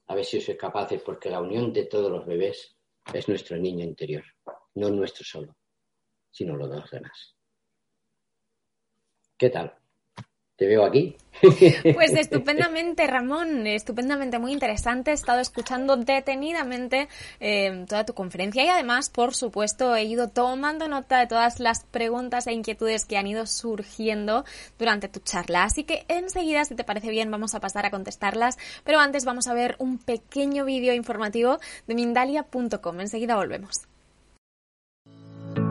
[0.08, 2.76] a ver si sois capaces, porque la unión de todos los bebés
[3.14, 4.24] es nuestro niño interior,
[4.76, 5.56] no nuestro solo,
[6.32, 7.39] sino los demás.
[9.40, 9.74] ¿Qué tal?
[10.60, 11.16] te veo aquí.
[11.96, 15.12] Pues estupendamente, Ramón, estupendamente, muy interesante.
[15.12, 17.08] He estado escuchando detenidamente
[17.40, 21.86] eh, toda tu conferencia y además, por supuesto, he ido tomando nota de todas las
[21.86, 24.44] preguntas e inquietudes que han ido surgiendo
[24.78, 25.64] durante tu charla.
[25.64, 28.58] Así que enseguida, si te parece bien, vamos a pasar a contestarlas.
[28.84, 33.00] Pero antes vamos a ver un pequeño vídeo informativo de Mindalia.com.
[33.00, 33.89] Enseguida volvemos.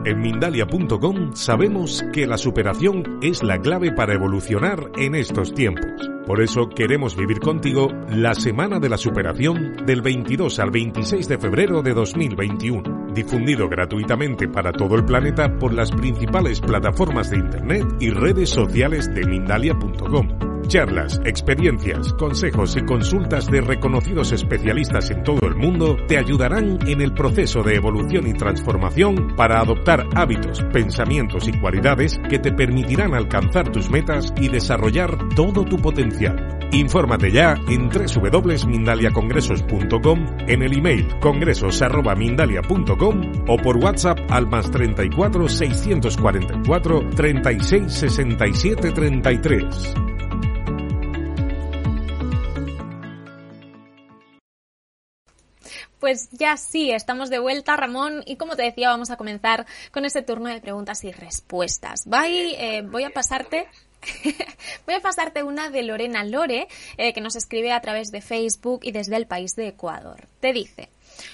[0.05, 6.09] En Mindalia.com sabemos que la superación es la clave para evolucionar en estos tiempos.
[6.25, 11.37] Por eso queremos vivir contigo la Semana de la Superación del 22 al 26 de
[11.37, 17.85] febrero de 2021, difundido gratuitamente para todo el planeta por las principales plataformas de Internet
[17.99, 20.49] y redes sociales de Mindalia.com.
[20.67, 27.01] Charlas, experiencias, consejos y consultas de reconocidos especialistas en todo el mundo te ayudarán en
[27.01, 33.15] el proceso de evolución y transformación para adoptar hábitos, pensamientos y cualidades que te permitirán
[33.15, 36.58] alcanzar tus metas y desarrollar todo tu potencial.
[36.71, 47.09] Infórmate ya en www.mindaliacongresos.com, en el email congresos.mindalia.com o por WhatsApp al más 34 644
[47.15, 49.95] 36 67 33.
[55.99, 60.05] Pues ya sí, estamos de vuelta, Ramón, y como te decía, vamos a comenzar con
[60.05, 62.05] ese turno de preguntas y respuestas.
[62.05, 63.67] Voy, eh, voy a pasarte
[64.85, 68.81] Voy a pasarte una de Lorena Lore, eh, que nos escribe a través de Facebook
[68.83, 70.27] y desde el país de Ecuador.
[70.39, 70.89] Te dice,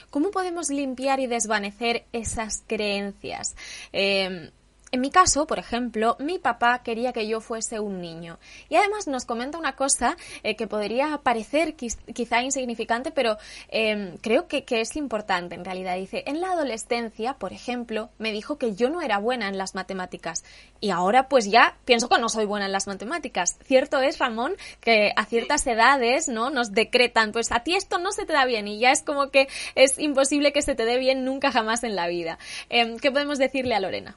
[0.10, 3.56] ¿cómo podemos limpiar y desvanecer esas creencias?
[3.94, 4.52] Eh,
[4.92, 8.40] en mi caso, por ejemplo, mi papá quería que yo fuese un niño.
[8.70, 13.38] Y además nos comenta una cosa eh, que podría parecer quizá insignificante, pero
[13.70, 15.96] em, creo que, es importante en realidad.
[15.98, 19.76] Dice, en la adolescencia, por ejemplo, me dijo que yo no era buena en las
[19.76, 20.44] matemáticas.
[20.80, 23.58] Y ahora pues ya pienso que no soy buena en las matemáticas.
[23.64, 26.50] Cierto es, Ramón, que a ciertas edades ¿no?
[26.50, 29.30] nos decretan, pues a ti esto no se te da bien y ya es como
[29.30, 32.38] que es imposible que se te dé bien nunca jamás en la vida.
[32.70, 34.16] Em, ¿Qué podemos decirle a Lorena?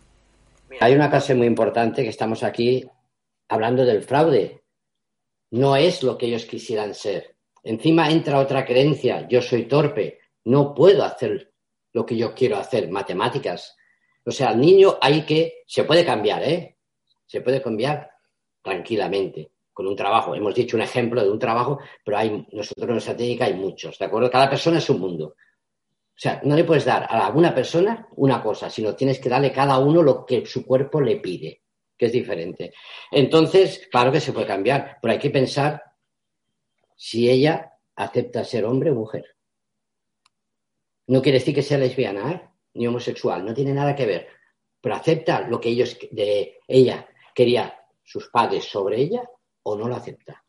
[0.81, 2.85] Hay una clase muy importante que estamos aquí
[3.48, 4.62] hablando del fraude.
[5.50, 7.37] No es lo que ellos quisieran ser.
[7.62, 11.52] Encima entra otra creencia, yo soy torpe, no puedo hacer
[11.92, 13.76] lo que yo quiero hacer, matemáticas.
[14.24, 16.76] O sea, el niño hay que, se puede cambiar, ¿eh?
[17.26, 18.11] Se puede cambiar
[18.62, 20.35] tranquilamente con un trabajo.
[20.35, 23.98] Hemos dicho un ejemplo de un trabajo, pero hay, nosotros en nuestra técnica hay muchos,
[23.98, 24.31] ¿de acuerdo?
[24.31, 25.35] Cada persona es un mundo.
[26.18, 29.52] O sea, no le puedes dar a alguna persona una cosa, sino tienes que darle
[29.52, 31.62] cada uno lo que su cuerpo le pide,
[31.96, 32.72] que es diferente.
[33.12, 35.81] Entonces, claro que se puede cambiar, pero hay que pensar
[36.96, 39.37] si ella acepta ser hombre o mujer.
[41.07, 42.48] No quiere decir que sea lesbiana ¿eh?
[42.74, 44.26] ni homosexual, no tiene nada que ver,
[44.81, 49.22] pero acepta lo que ellos de ella quería sus padres sobre ella
[49.62, 50.44] o no lo acepta.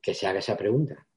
[0.00, 1.07] Que se haga esa pregunta.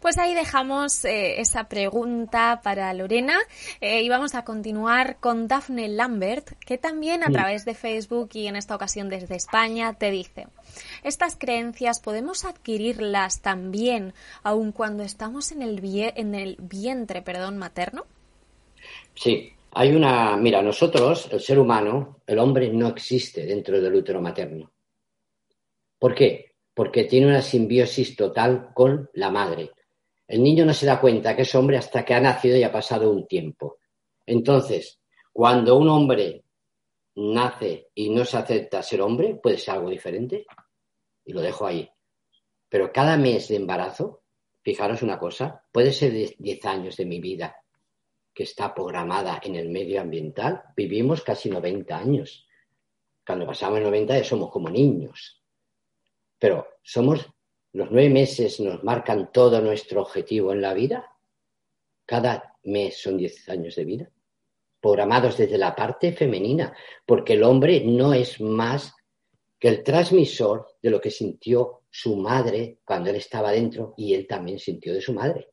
[0.00, 3.38] Pues ahí dejamos eh, esa pregunta para Lorena
[3.80, 8.46] eh, y vamos a continuar con Daphne Lambert, que también a través de Facebook y
[8.46, 10.46] en esta ocasión desde España te dice,
[11.02, 15.80] estas creencias podemos adquirirlas también aun cuando estamos en el,
[16.16, 18.04] en el vientre perdón, materno.
[19.14, 24.20] Sí, hay una, mira, nosotros, el ser humano, el hombre no existe dentro del útero
[24.20, 24.70] materno.
[25.98, 26.51] ¿Por qué?
[26.74, 29.72] Porque tiene una simbiosis total con la madre
[30.32, 32.72] el niño no se da cuenta que es hombre hasta que ha nacido y ha
[32.72, 33.80] pasado un tiempo.
[34.24, 34.98] Entonces,
[35.30, 36.44] cuando un hombre
[37.16, 40.46] nace y no se acepta ser hombre, puede ser algo diferente.
[41.26, 41.86] Y lo dejo ahí.
[42.66, 44.22] Pero cada mes de embarazo,
[44.62, 47.54] fijaros una cosa, puede ser 10 años de mi vida
[48.32, 50.62] que está programada en el medio ambiental.
[50.74, 52.48] Vivimos casi 90 años.
[53.26, 55.41] Cuando pasamos 90 ya somos como niños.
[56.42, 57.24] Pero somos
[57.72, 61.08] los nueve meses nos marcan todo nuestro objetivo en la vida.
[62.04, 64.10] Cada mes son diez años de vida,
[64.80, 66.76] programados desde la parte femenina,
[67.06, 68.92] porque el hombre no es más
[69.56, 74.26] que el transmisor de lo que sintió su madre cuando él estaba dentro y él
[74.26, 75.48] también sintió de su madre.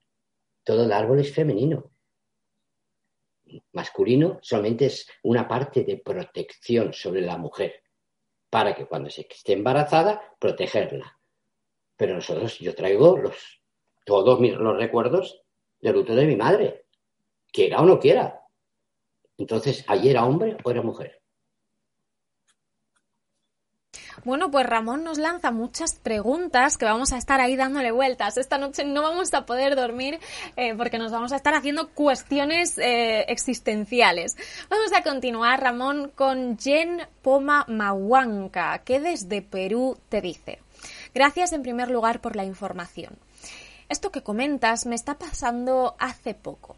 [0.64, 1.92] Todo el árbol es femenino.
[3.74, 7.84] Masculino solamente es una parte de protección sobre la mujer,
[8.50, 11.20] para que cuando se esté embarazada, protegerla.
[11.96, 13.62] Pero nosotros, yo traigo los,
[14.06, 15.44] todos los recuerdos
[15.80, 16.86] del luto de mi madre,
[17.52, 18.42] quiera o no quiera.
[19.38, 21.22] Entonces, ¿allí era hombre o era mujer?
[24.26, 28.38] Bueno, pues Ramón nos lanza muchas preguntas que vamos a estar ahí dándole vueltas.
[28.38, 30.20] Esta noche no vamos a poder dormir
[30.56, 34.38] eh, porque nos vamos a estar haciendo cuestiones eh, existenciales.
[34.70, 40.60] Vamos a continuar, Ramón, con Jen Poma Mahuanca, que desde Perú te dice.
[41.14, 43.18] Gracias en primer lugar por la información.
[43.90, 46.76] Esto que comentas me está pasando hace poco.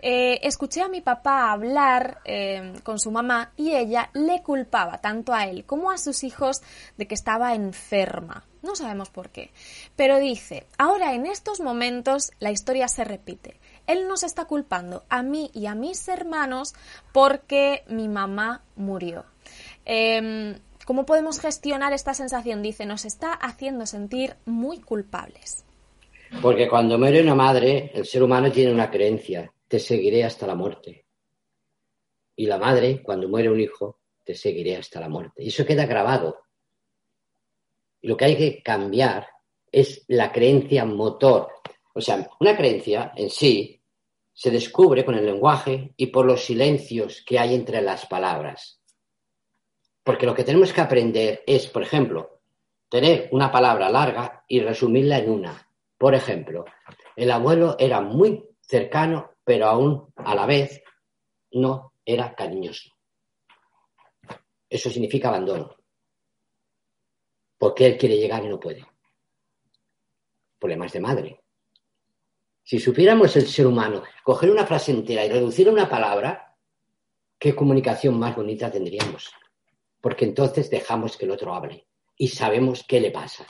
[0.00, 5.32] Eh, escuché a mi papá hablar eh, con su mamá y ella le culpaba tanto
[5.32, 6.62] a él como a sus hijos
[6.96, 8.44] de que estaba enferma.
[8.62, 9.50] No sabemos por qué.
[9.96, 13.56] Pero dice, ahora en estos momentos la historia se repite.
[13.86, 16.74] Él nos está culpando a mí y a mis hermanos
[17.12, 19.24] porque mi mamá murió.
[19.84, 22.62] Em, ¿Cómo podemos gestionar esta sensación?
[22.62, 25.64] Dice, nos está haciendo sentir muy culpables.
[26.40, 30.54] Porque cuando muere una madre, el ser humano tiene una creencia te seguiré hasta la
[30.54, 31.06] muerte.
[32.34, 35.42] Y la madre, cuando muere un hijo, te seguiré hasta la muerte.
[35.42, 36.38] Y eso queda grabado.
[38.02, 39.26] Lo que hay que cambiar
[39.70, 41.48] es la creencia motor.
[41.94, 43.82] O sea, una creencia en sí
[44.32, 48.80] se descubre con el lenguaje y por los silencios que hay entre las palabras.
[50.04, 52.40] Porque lo que tenemos que aprender es, por ejemplo,
[52.88, 55.68] tener una palabra larga y resumirla en una.
[55.98, 56.64] Por ejemplo,
[57.16, 60.82] el abuelo era muy cercano pero aún a la vez
[61.52, 62.90] no era cariñoso.
[64.68, 65.74] Eso significa abandono.
[67.56, 68.84] Porque él quiere llegar y no puede.
[70.58, 71.42] Problemas de madre.
[72.62, 76.54] Si supiéramos el ser humano, coger una frase entera y reducir a una palabra,
[77.38, 79.32] qué comunicación más bonita tendríamos.
[79.98, 81.86] Porque entonces dejamos que el otro hable
[82.18, 83.46] y sabemos qué le pasa.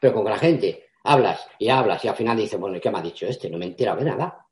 [0.00, 2.98] Pero con la gente hablas y hablas y al final dice, bueno, ¿y qué me
[2.98, 3.48] ha dicho este?
[3.48, 4.47] No me he enterado de nada.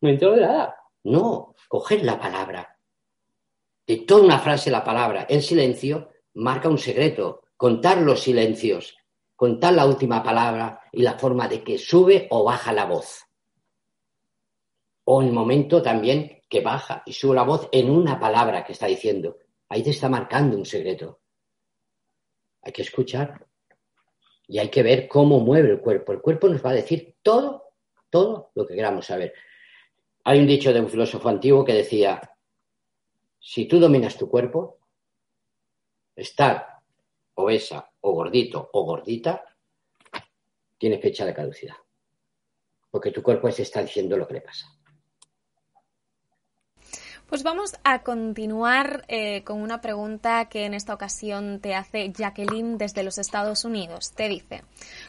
[0.00, 0.76] No entero de nada.
[1.04, 2.78] No, coger la palabra.
[3.86, 7.42] De toda una frase la palabra en silencio marca un secreto.
[7.56, 8.96] Contar los silencios,
[9.34, 13.24] contar la última palabra y la forma de que sube o baja la voz.
[15.04, 18.86] O el momento también que baja y sube la voz en una palabra que está
[18.86, 19.38] diciendo.
[19.68, 21.20] Ahí te está marcando un secreto.
[22.62, 23.46] Hay que escuchar
[24.46, 26.12] y hay que ver cómo mueve el cuerpo.
[26.12, 27.74] El cuerpo nos va a decir todo,
[28.10, 29.34] todo lo que queramos saber.
[30.28, 32.20] Hay un dicho de un filósofo antiguo que decía,
[33.40, 34.78] si tú dominas tu cuerpo,
[36.14, 36.82] estar
[37.32, 39.42] obesa o gordito o gordita
[40.76, 41.76] tiene fecha de caducidad.
[42.90, 44.66] Porque tu cuerpo se está diciendo lo que le pasa.
[47.28, 52.78] Pues vamos a continuar eh, con una pregunta que en esta ocasión te hace Jacqueline
[52.78, 54.14] desde los Estados Unidos.
[54.14, 54.62] Te dice,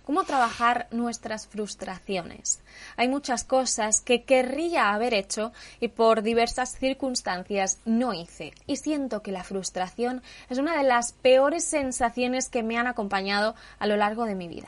[0.03, 2.62] ¿cómo trabajar nuestras frustraciones?
[2.97, 8.51] Hay muchas cosas que querría haber hecho y por diversas circunstancias no hice.
[8.67, 13.55] Y siento que la frustración es una de las peores sensaciones que me han acompañado
[13.79, 14.67] a lo largo de mi vida.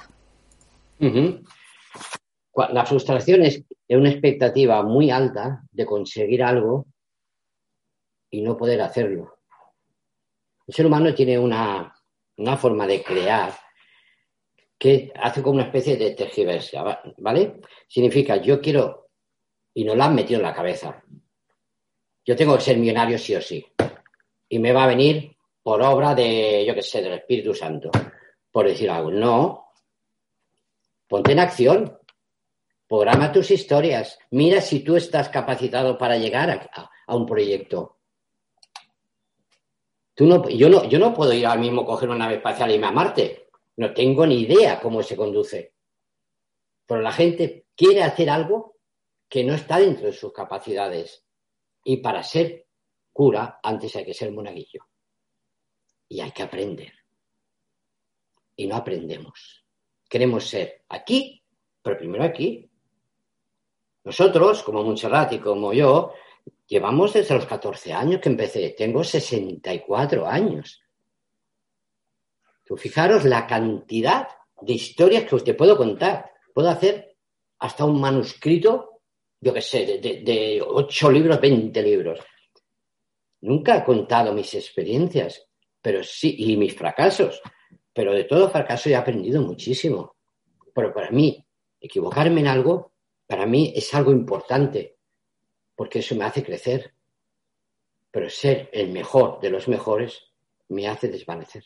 [2.70, 6.86] La frustración es una expectativa muy alta de conseguir algo
[8.32, 9.38] y no poder hacerlo.
[10.66, 11.94] El ser humano tiene una,
[12.58, 13.54] forma de crear
[14.78, 17.60] que hace como una especie de tergiversa, ¿vale?
[17.88, 19.10] Significa, yo quiero,
[19.74, 21.04] y no la han metido en la cabeza,
[22.26, 23.64] yo tengo que ser millonario sí o sí,
[24.50, 27.92] y me va a venir por obra de, yo qué sé, del Espíritu Santo,
[28.50, 29.12] por decir algo.
[29.12, 29.72] No,
[31.08, 32.00] ponte en acción,
[32.88, 36.70] programa tus historias, mira si tú estás capacitado para llegar
[37.06, 38.01] a un proyecto
[40.16, 42.92] yo, no, yo no puedo ir ahora mismo coger una nave espacial y irme a
[42.92, 43.50] Marte.
[43.78, 45.74] No tengo ni idea cómo se conduce.
[46.86, 48.76] Pero la gente quiere hacer algo
[49.30, 51.26] que no está dentro de sus capacidades.
[51.84, 52.68] Y para ser
[53.14, 54.88] cura, antes hay que ser monaguillo.
[56.10, 56.94] Y hay que aprender.
[58.58, 59.66] Y no aprendemos.
[60.10, 61.42] Queremos ser aquí,
[61.82, 62.70] pero primero aquí.
[64.04, 66.14] Nosotros, como Montserrat y como yo,
[66.68, 68.70] Llevamos desde los 14 años que empecé.
[68.78, 70.82] Tengo 64 años.
[72.64, 74.30] Tú fijaros la cantidad
[74.62, 76.32] de historias que os te puedo contar.
[76.54, 77.18] Puedo hacer
[77.60, 79.02] hasta un manuscrito,
[79.42, 82.20] yo qué sé, de, de 8 libros, 20 libros.
[83.42, 85.46] Nunca he contado mis experiencias,
[85.82, 87.42] pero sí, y mis fracasos.
[87.92, 90.16] Pero de todo fracaso he aprendido muchísimo.
[90.74, 91.46] Pero para mí,
[91.82, 92.94] equivocarme en algo,
[93.28, 95.01] para mí es algo importante
[95.82, 96.94] porque eso me hace crecer.
[98.12, 100.28] Pero ser el mejor de los mejores
[100.70, 101.64] me hace desvanecer.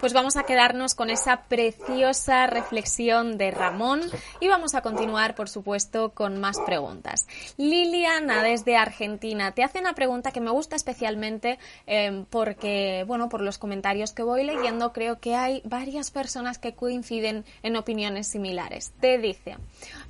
[0.00, 4.00] Pues vamos a quedarnos con esa preciosa reflexión de Ramón
[4.40, 7.26] y vamos a continuar, por supuesto, con más preguntas.
[7.58, 13.42] Liliana, desde Argentina, te hace una pregunta que me gusta especialmente eh, porque, bueno, por
[13.42, 18.92] los comentarios que voy leyendo, creo que hay varias personas que coinciden en opiniones similares.
[19.00, 19.58] Te dice,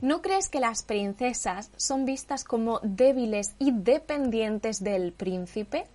[0.00, 5.86] ¿no crees que las princesas son vistas como débiles y dependientes del príncipe?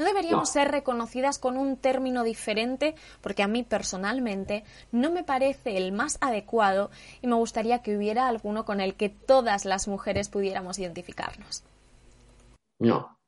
[0.00, 2.94] ¿No deberíamos ser reconocidas con un término diferente?
[3.20, 6.90] Porque a mí personalmente no me parece el más adecuado
[7.20, 11.64] y me gustaría que hubiera alguno con el que todas las mujeres pudiéramos identificarnos.
[12.78, 13.18] No.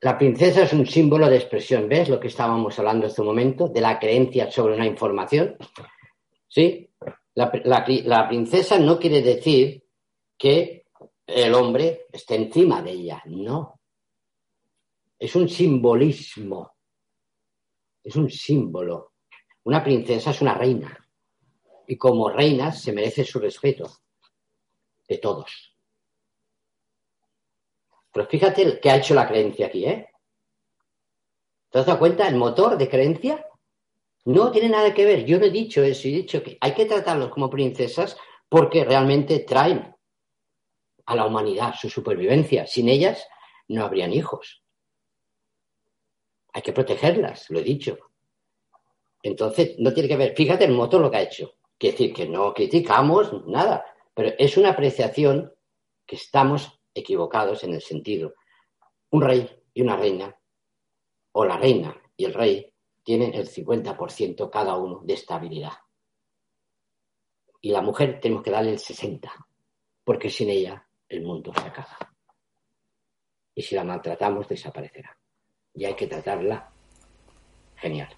[0.00, 3.66] La princesa es un símbolo de expresión, ¿ves lo que estábamos hablando hace un momento?
[3.66, 5.56] De la creencia sobre una información.
[6.46, 6.88] ¿Sí?
[7.34, 7.50] La,
[8.04, 9.82] la princesa no quiere decir
[10.38, 10.84] que
[11.26, 13.75] el hombre esté encima de ella, no
[15.18, 16.76] es un simbolismo,
[18.02, 19.12] es un símbolo.
[19.64, 20.96] Una princesa es una reina
[21.86, 23.90] y como reina se merece su respeto
[25.08, 25.76] de todos.
[28.12, 30.08] Pero fíjate qué ha hecho la creencia aquí, ¿eh?
[31.70, 32.28] ¿Te has dado cuenta?
[32.28, 33.44] El motor de creencia
[34.26, 35.24] no tiene nada que ver.
[35.24, 38.16] Yo no he dicho eso, he dicho que hay que tratarlos como princesas
[38.48, 39.94] porque realmente traen
[41.06, 42.66] a la humanidad su supervivencia.
[42.66, 43.26] Sin ellas
[43.68, 44.65] no habrían hijos
[46.56, 47.98] hay que protegerlas, lo he dicho.
[49.22, 51.52] Entonces, no tiene que ver, fíjate el motor lo que ha hecho.
[51.76, 53.84] Quiere decir que no criticamos nada,
[54.14, 55.52] pero es una apreciación
[56.06, 58.36] que estamos equivocados en el sentido.
[59.10, 60.34] Un rey y una reina,
[61.32, 65.74] o la reina y el rey, tienen el 50% cada uno de estabilidad.
[67.60, 69.30] Y la mujer tenemos que darle el 60%,
[70.02, 71.98] porque sin ella el mundo se acaba.
[73.54, 75.18] Y si la maltratamos, desaparecerá
[75.76, 76.68] y hay que tratarla
[77.76, 78.08] genial.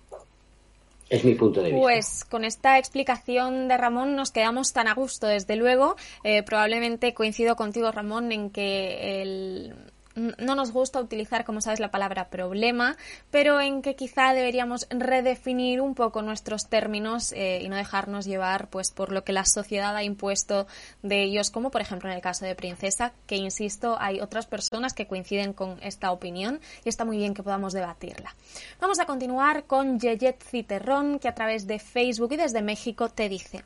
[1.10, 1.82] Es mi punto de vista.
[1.82, 5.96] Pues con esta explicación de Ramón nos quedamos tan a gusto, desde luego.
[6.22, 9.74] Eh, probablemente coincido contigo, Ramón, en que el,
[10.18, 12.96] no nos gusta utilizar, como sabes, la palabra problema,
[13.30, 18.68] pero en que quizá deberíamos redefinir un poco nuestros términos eh, y no dejarnos llevar
[18.68, 20.66] pues por lo que la sociedad ha impuesto
[21.02, 24.94] de ellos, como por ejemplo en el caso de Princesa, que insisto, hay otras personas
[24.94, 28.34] que coinciden con esta opinión y está muy bien que podamos debatirla.
[28.80, 33.28] Vamos a continuar con Yeyet Citerrón, que a través de Facebook y desde México te
[33.28, 33.64] dice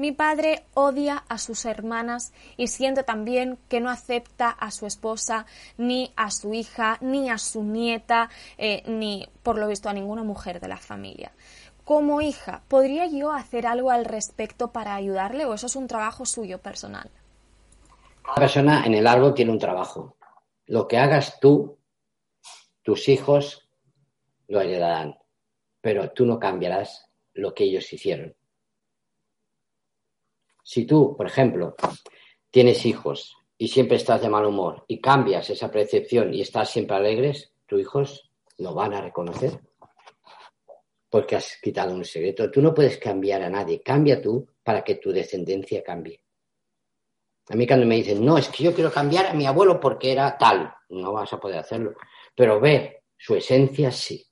[0.00, 5.44] mi padre odia a sus hermanas y siente también que no acepta a su esposa,
[5.76, 10.22] ni a su hija, ni a su nieta, eh, ni, por lo visto, a ninguna
[10.22, 11.32] mujer de la familia.
[11.84, 16.24] Como hija, ¿podría yo hacer algo al respecto para ayudarle o eso es un trabajo
[16.24, 17.10] suyo personal?
[18.22, 20.16] Cada persona en el árbol tiene un trabajo.
[20.64, 21.76] Lo que hagas tú,
[22.82, 23.68] tus hijos
[24.48, 25.18] lo heredarán,
[25.82, 28.34] pero tú no cambiarás lo que ellos hicieron.
[30.62, 31.74] Si tú, por ejemplo,
[32.50, 36.96] tienes hijos y siempre estás de mal humor y cambias esa percepción y estás siempre
[36.96, 39.60] alegres, tus hijos lo van a reconocer
[41.10, 42.50] porque has quitado un secreto.
[42.50, 46.22] Tú no puedes cambiar a nadie, cambia tú para que tu descendencia cambie.
[47.48, 50.12] A mí cuando me dicen, no, es que yo quiero cambiar a mi abuelo porque
[50.12, 51.94] era tal, no vas a poder hacerlo.
[52.34, 54.24] Pero ver su esencia sí.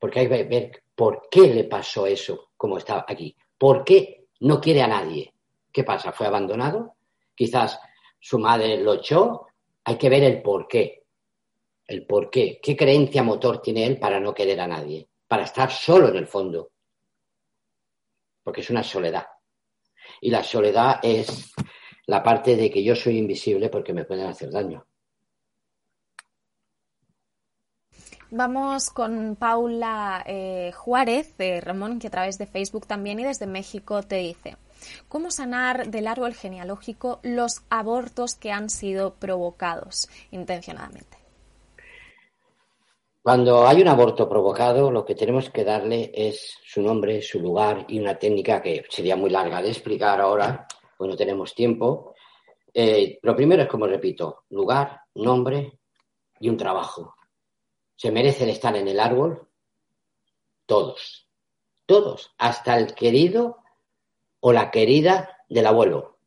[0.00, 3.36] Porque hay que ver por qué le pasó eso como estaba aquí.
[3.56, 5.32] ¿Por qué no quiere a nadie.
[5.72, 6.12] ¿Qué pasa?
[6.12, 6.96] ¿Fue abandonado?
[7.34, 7.78] Quizás
[8.20, 9.46] su madre lo echó.
[9.84, 11.04] Hay que ver el por qué.
[11.86, 12.60] El por qué.
[12.62, 15.08] ¿Qué creencia motor tiene él para no querer a nadie?
[15.26, 16.70] Para estar solo en el fondo.
[18.42, 19.26] Porque es una soledad.
[20.20, 21.52] Y la soledad es
[22.06, 24.86] la parte de que yo soy invisible porque me pueden hacer daño.
[28.36, 33.46] Vamos con Paula eh, Juárez, de Ramón, que a través de Facebook también y desde
[33.46, 34.56] México te dice,
[35.06, 41.16] ¿cómo sanar del árbol genealógico los abortos que han sido provocados intencionadamente?
[43.22, 47.84] Cuando hay un aborto provocado, lo que tenemos que darle es su nombre, su lugar
[47.86, 50.66] y una técnica que sería muy larga de explicar ahora,
[50.98, 52.16] pues no tenemos tiempo.
[52.74, 55.78] Eh, lo primero es, como repito, lugar, nombre
[56.40, 57.13] y un trabajo
[57.96, 59.48] se merecen estar en el árbol
[60.66, 61.28] todos,
[61.86, 63.58] todos, hasta el querido
[64.40, 66.18] o la querida del abuelo.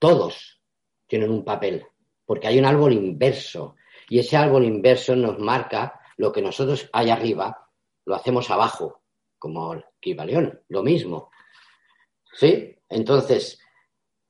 [0.00, 0.60] Todos
[1.06, 1.86] tienen un papel,
[2.24, 3.76] porque hay un árbol inverso
[4.08, 7.68] y ese árbol inverso nos marca lo que nosotros hay arriba,
[8.04, 9.02] lo hacemos abajo,
[9.38, 11.30] como el Kibaleón, lo mismo.
[12.32, 12.76] ¿Sí?
[12.88, 13.60] Entonces,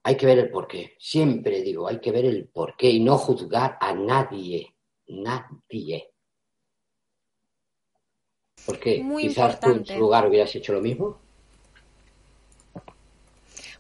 [0.03, 0.97] hay que ver el porqué.
[0.99, 4.75] Siempre digo, hay que ver el porqué y no juzgar a nadie
[5.09, 6.11] nadie.
[8.67, 11.19] Porque Muy quizás tú en su lugar hubieras hecho lo mismo.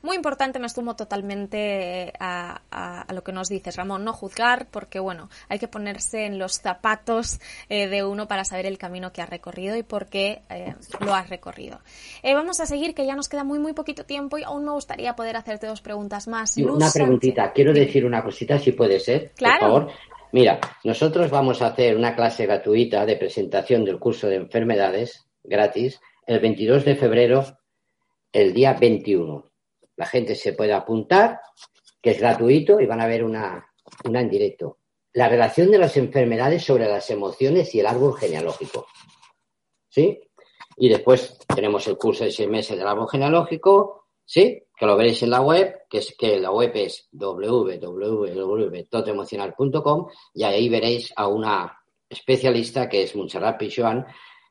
[0.01, 4.68] Muy importante, me sumo totalmente a, a- a lo que nos dices, Ramón, no juzgar,
[4.70, 9.12] porque bueno, hay que ponerse en los zapatos eh, de uno para saber el camino
[9.12, 11.81] que has recorrido y por qué eh, lo has recorrido.
[12.22, 14.70] Eh, vamos a seguir, que ya nos queda muy, muy poquito tiempo y aún me
[14.70, 16.57] gustaría poder hacerte dos preguntas más.
[16.57, 17.03] Luz una Sánchez.
[17.03, 19.59] preguntita, quiero decir una cosita, si puede ser, Claro.
[19.59, 19.93] por favor.
[20.31, 26.01] Mira, nosotros vamos a hacer una clase gratuita de presentación del curso de enfermedades gratis
[26.26, 27.59] el 22 de febrero,
[28.33, 29.51] el día 21.
[29.97, 31.41] La gente se puede apuntar,
[32.03, 33.66] que es gratuito, y van a ver una,
[34.05, 34.76] una en directo.
[35.14, 38.87] La relación de las enfermedades sobre las emociones y el árbol genealógico.
[39.89, 40.20] ¿Sí?
[40.76, 44.62] Y después tenemos el curso de seis meses del árbol genealógico, ¿sí?
[44.79, 50.68] Que lo veréis en la web, que es que la web es www.totemocional.com y ahí
[50.68, 51.76] veréis a una
[52.09, 54.07] especialista que es Montserrat Pichuan,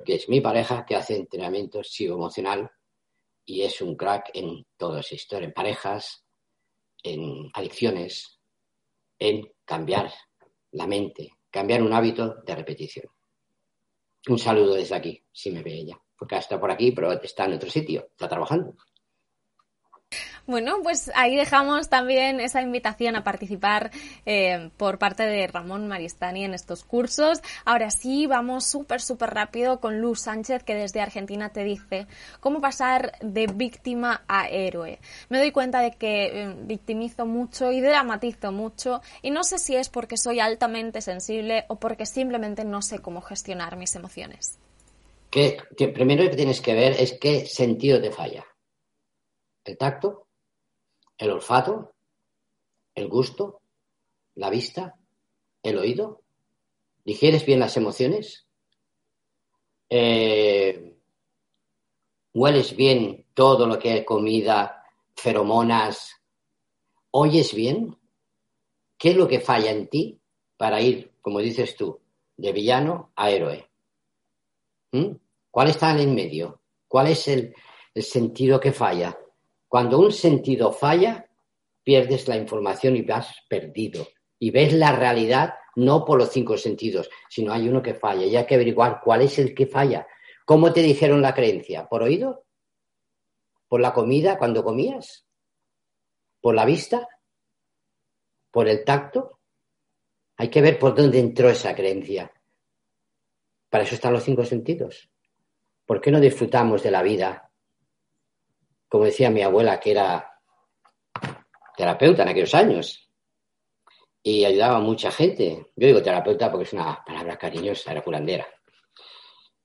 [0.06, 2.70] que es mi pareja, que hace entrenamiento psicoemocional
[3.46, 6.26] y es un crack en toda esa historia, en parejas,
[7.02, 8.40] en adicciones,
[9.18, 10.12] en cambiar
[10.72, 13.06] la mente, cambiar un hábito de repetición.
[14.28, 17.54] Un saludo desde aquí, si me ve ella, porque está por aquí, pero está en
[17.54, 18.76] otro sitio, está trabajando.
[20.48, 23.92] Bueno, pues ahí dejamos también esa invitación a participar
[24.26, 27.42] eh, por parte de Ramón Maristani en estos cursos.
[27.66, 32.08] Ahora sí, vamos súper, súper rápido con Luz Sánchez, que desde Argentina te dice
[32.40, 35.00] cómo pasar de víctima a héroe.
[35.28, 39.76] Me doy cuenta de que eh, victimizo mucho y dramatizo mucho y no sé si
[39.76, 44.58] es porque soy altamente sensible o porque simplemente no sé cómo gestionar mis emociones.
[45.30, 48.46] Que, que primero que tienes que ver es qué sentido te falla.
[49.68, 50.28] El tacto,
[51.18, 51.94] el olfato,
[52.96, 53.60] el gusto,
[54.36, 54.98] la vista,
[55.62, 56.24] el oído.
[57.04, 58.48] ¿Digieres bien las emociones?
[59.90, 60.98] Eh,
[62.34, 64.86] ¿Hueles bien todo lo que hay comida,
[65.18, 66.16] feromonas?
[67.12, 68.00] ¿Oyes bien?
[68.98, 70.22] ¿Qué es lo que falla en ti
[70.56, 72.00] para ir, como dices tú,
[72.38, 73.70] de villano a héroe?
[74.94, 75.12] ¿Mm?
[75.52, 76.62] ¿Cuál está en el medio?
[76.88, 77.54] ¿Cuál es el
[77.96, 79.20] sentido que falla?
[79.68, 81.30] Cuando un sentido falla,
[81.84, 84.08] pierdes la información y vas perdido.
[84.40, 88.26] Y ves la realidad no por los cinco sentidos, sino hay uno que falla.
[88.26, 90.08] Y hay que averiguar cuál es el que falla.
[90.46, 91.88] ¿Cómo te dijeron la creencia?
[91.88, 92.46] ¿Por oído?
[93.68, 95.26] ¿Por la comida cuando comías?
[96.42, 97.08] ¿Por la vista?
[98.52, 99.40] ¿Por el tacto?
[100.38, 102.32] Hay que ver por dónde entró esa creencia.
[103.70, 105.10] Para eso están los cinco sentidos.
[105.86, 107.47] ¿Por qué no disfrutamos de la vida?
[108.88, 110.40] Como decía mi abuela, que era
[111.76, 113.08] terapeuta en aquellos años
[114.24, 115.72] y ayudaba a mucha gente.
[115.76, 118.48] Yo digo terapeuta porque es una palabra cariñosa, era curandera.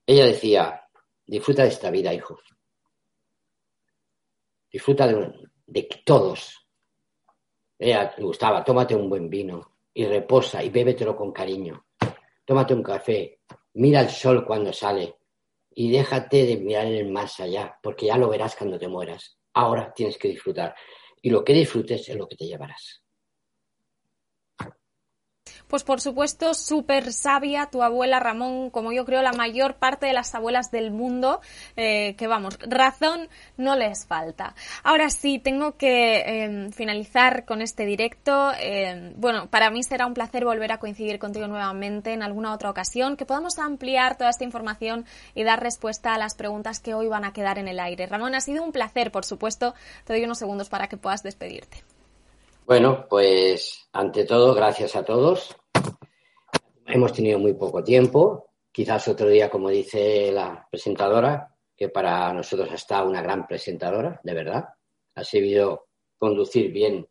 [0.07, 0.89] Ella decía,
[1.27, 2.39] disfruta de esta vida, hijo.
[4.71, 5.33] Disfruta de,
[5.67, 6.67] de todos.
[7.79, 11.87] Ella le gustaba, tómate un buen vino y reposa y bébetelo con cariño.
[12.45, 13.41] Tómate un café,
[13.75, 15.17] mira el sol cuando sale
[15.75, 19.39] y déjate de mirar el más allá, porque ya lo verás cuando te mueras.
[19.55, 20.75] Ahora tienes que disfrutar.
[21.21, 23.03] Y lo que disfrutes es lo que te llevarás.
[25.73, 30.13] Pues por supuesto, súper sabia tu abuela Ramón, como yo creo la mayor parte de
[30.13, 31.41] las abuelas del mundo,
[31.77, 34.55] eh, que vamos, razón no les falta.
[34.83, 38.53] Ahora sí, tengo que eh, finalizar con este directo.
[38.61, 42.69] Eh, bueno, para mí será un placer volver a coincidir contigo nuevamente en alguna otra
[42.69, 47.09] ocasión, que podamos ampliar toda esta información y dar respuesta a las preguntas que hoy
[47.09, 48.05] van a quedar en el aire.
[48.05, 49.73] Ramón, ha sido un placer, por supuesto.
[50.05, 51.83] Te doy unos segundos para que puedas despedirte.
[52.67, 55.57] Bueno, pues ante todo, gracias a todos.
[56.87, 58.51] Hemos tenido muy poco tiempo.
[58.71, 64.35] Quizás otro día, como dice la presentadora, que para nosotros está una gran presentadora, de
[64.35, 64.65] verdad.
[65.15, 67.09] Ha sabido conducir bien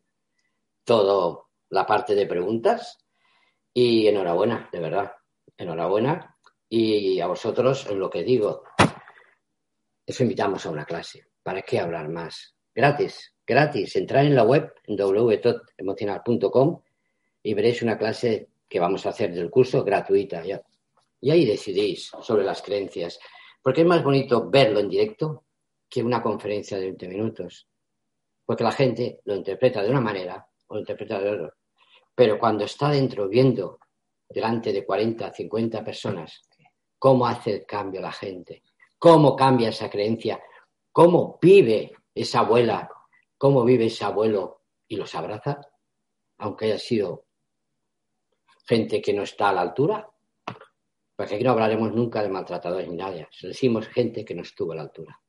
[0.84, 2.98] toda la parte de preguntas.
[3.72, 5.12] Y enhorabuena, de verdad.
[5.56, 6.36] Enhorabuena.
[6.68, 8.64] Y a vosotros, lo que digo,
[10.06, 11.26] os invitamos a una clase.
[11.42, 12.54] ¿Para qué hablar más?
[12.74, 13.96] Gratis, gratis.
[13.96, 16.82] Entrar en la web, www.emocional.com
[17.42, 20.42] y veréis una clase que vamos a hacer del curso gratuita.
[20.42, 20.62] Ya.
[21.20, 23.20] Y ahí decidís sobre las creencias.
[23.62, 25.44] Porque es más bonito verlo en directo
[25.90, 27.68] que una conferencia de 20 minutos.
[28.46, 31.54] Porque la gente lo interpreta de una manera o lo interpreta de otra.
[32.14, 33.78] Pero cuando está dentro viendo
[34.26, 36.40] delante de 40, 50 personas
[36.98, 38.62] cómo hace el cambio la gente,
[38.96, 40.40] cómo cambia esa creencia,
[40.92, 42.88] cómo vive esa abuela,
[43.36, 45.60] cómo vive ese abuelo y los abraza,
[46.38, 47.24] aunque haya sido
[48.64, 50.08] gente que no está a la altura,
[51.14, 53.28] Porque aquí no hablaremos nunca de maltratadores ni nadie.
[53.42, 55.20] Decimos gente que no estuvo a la altura.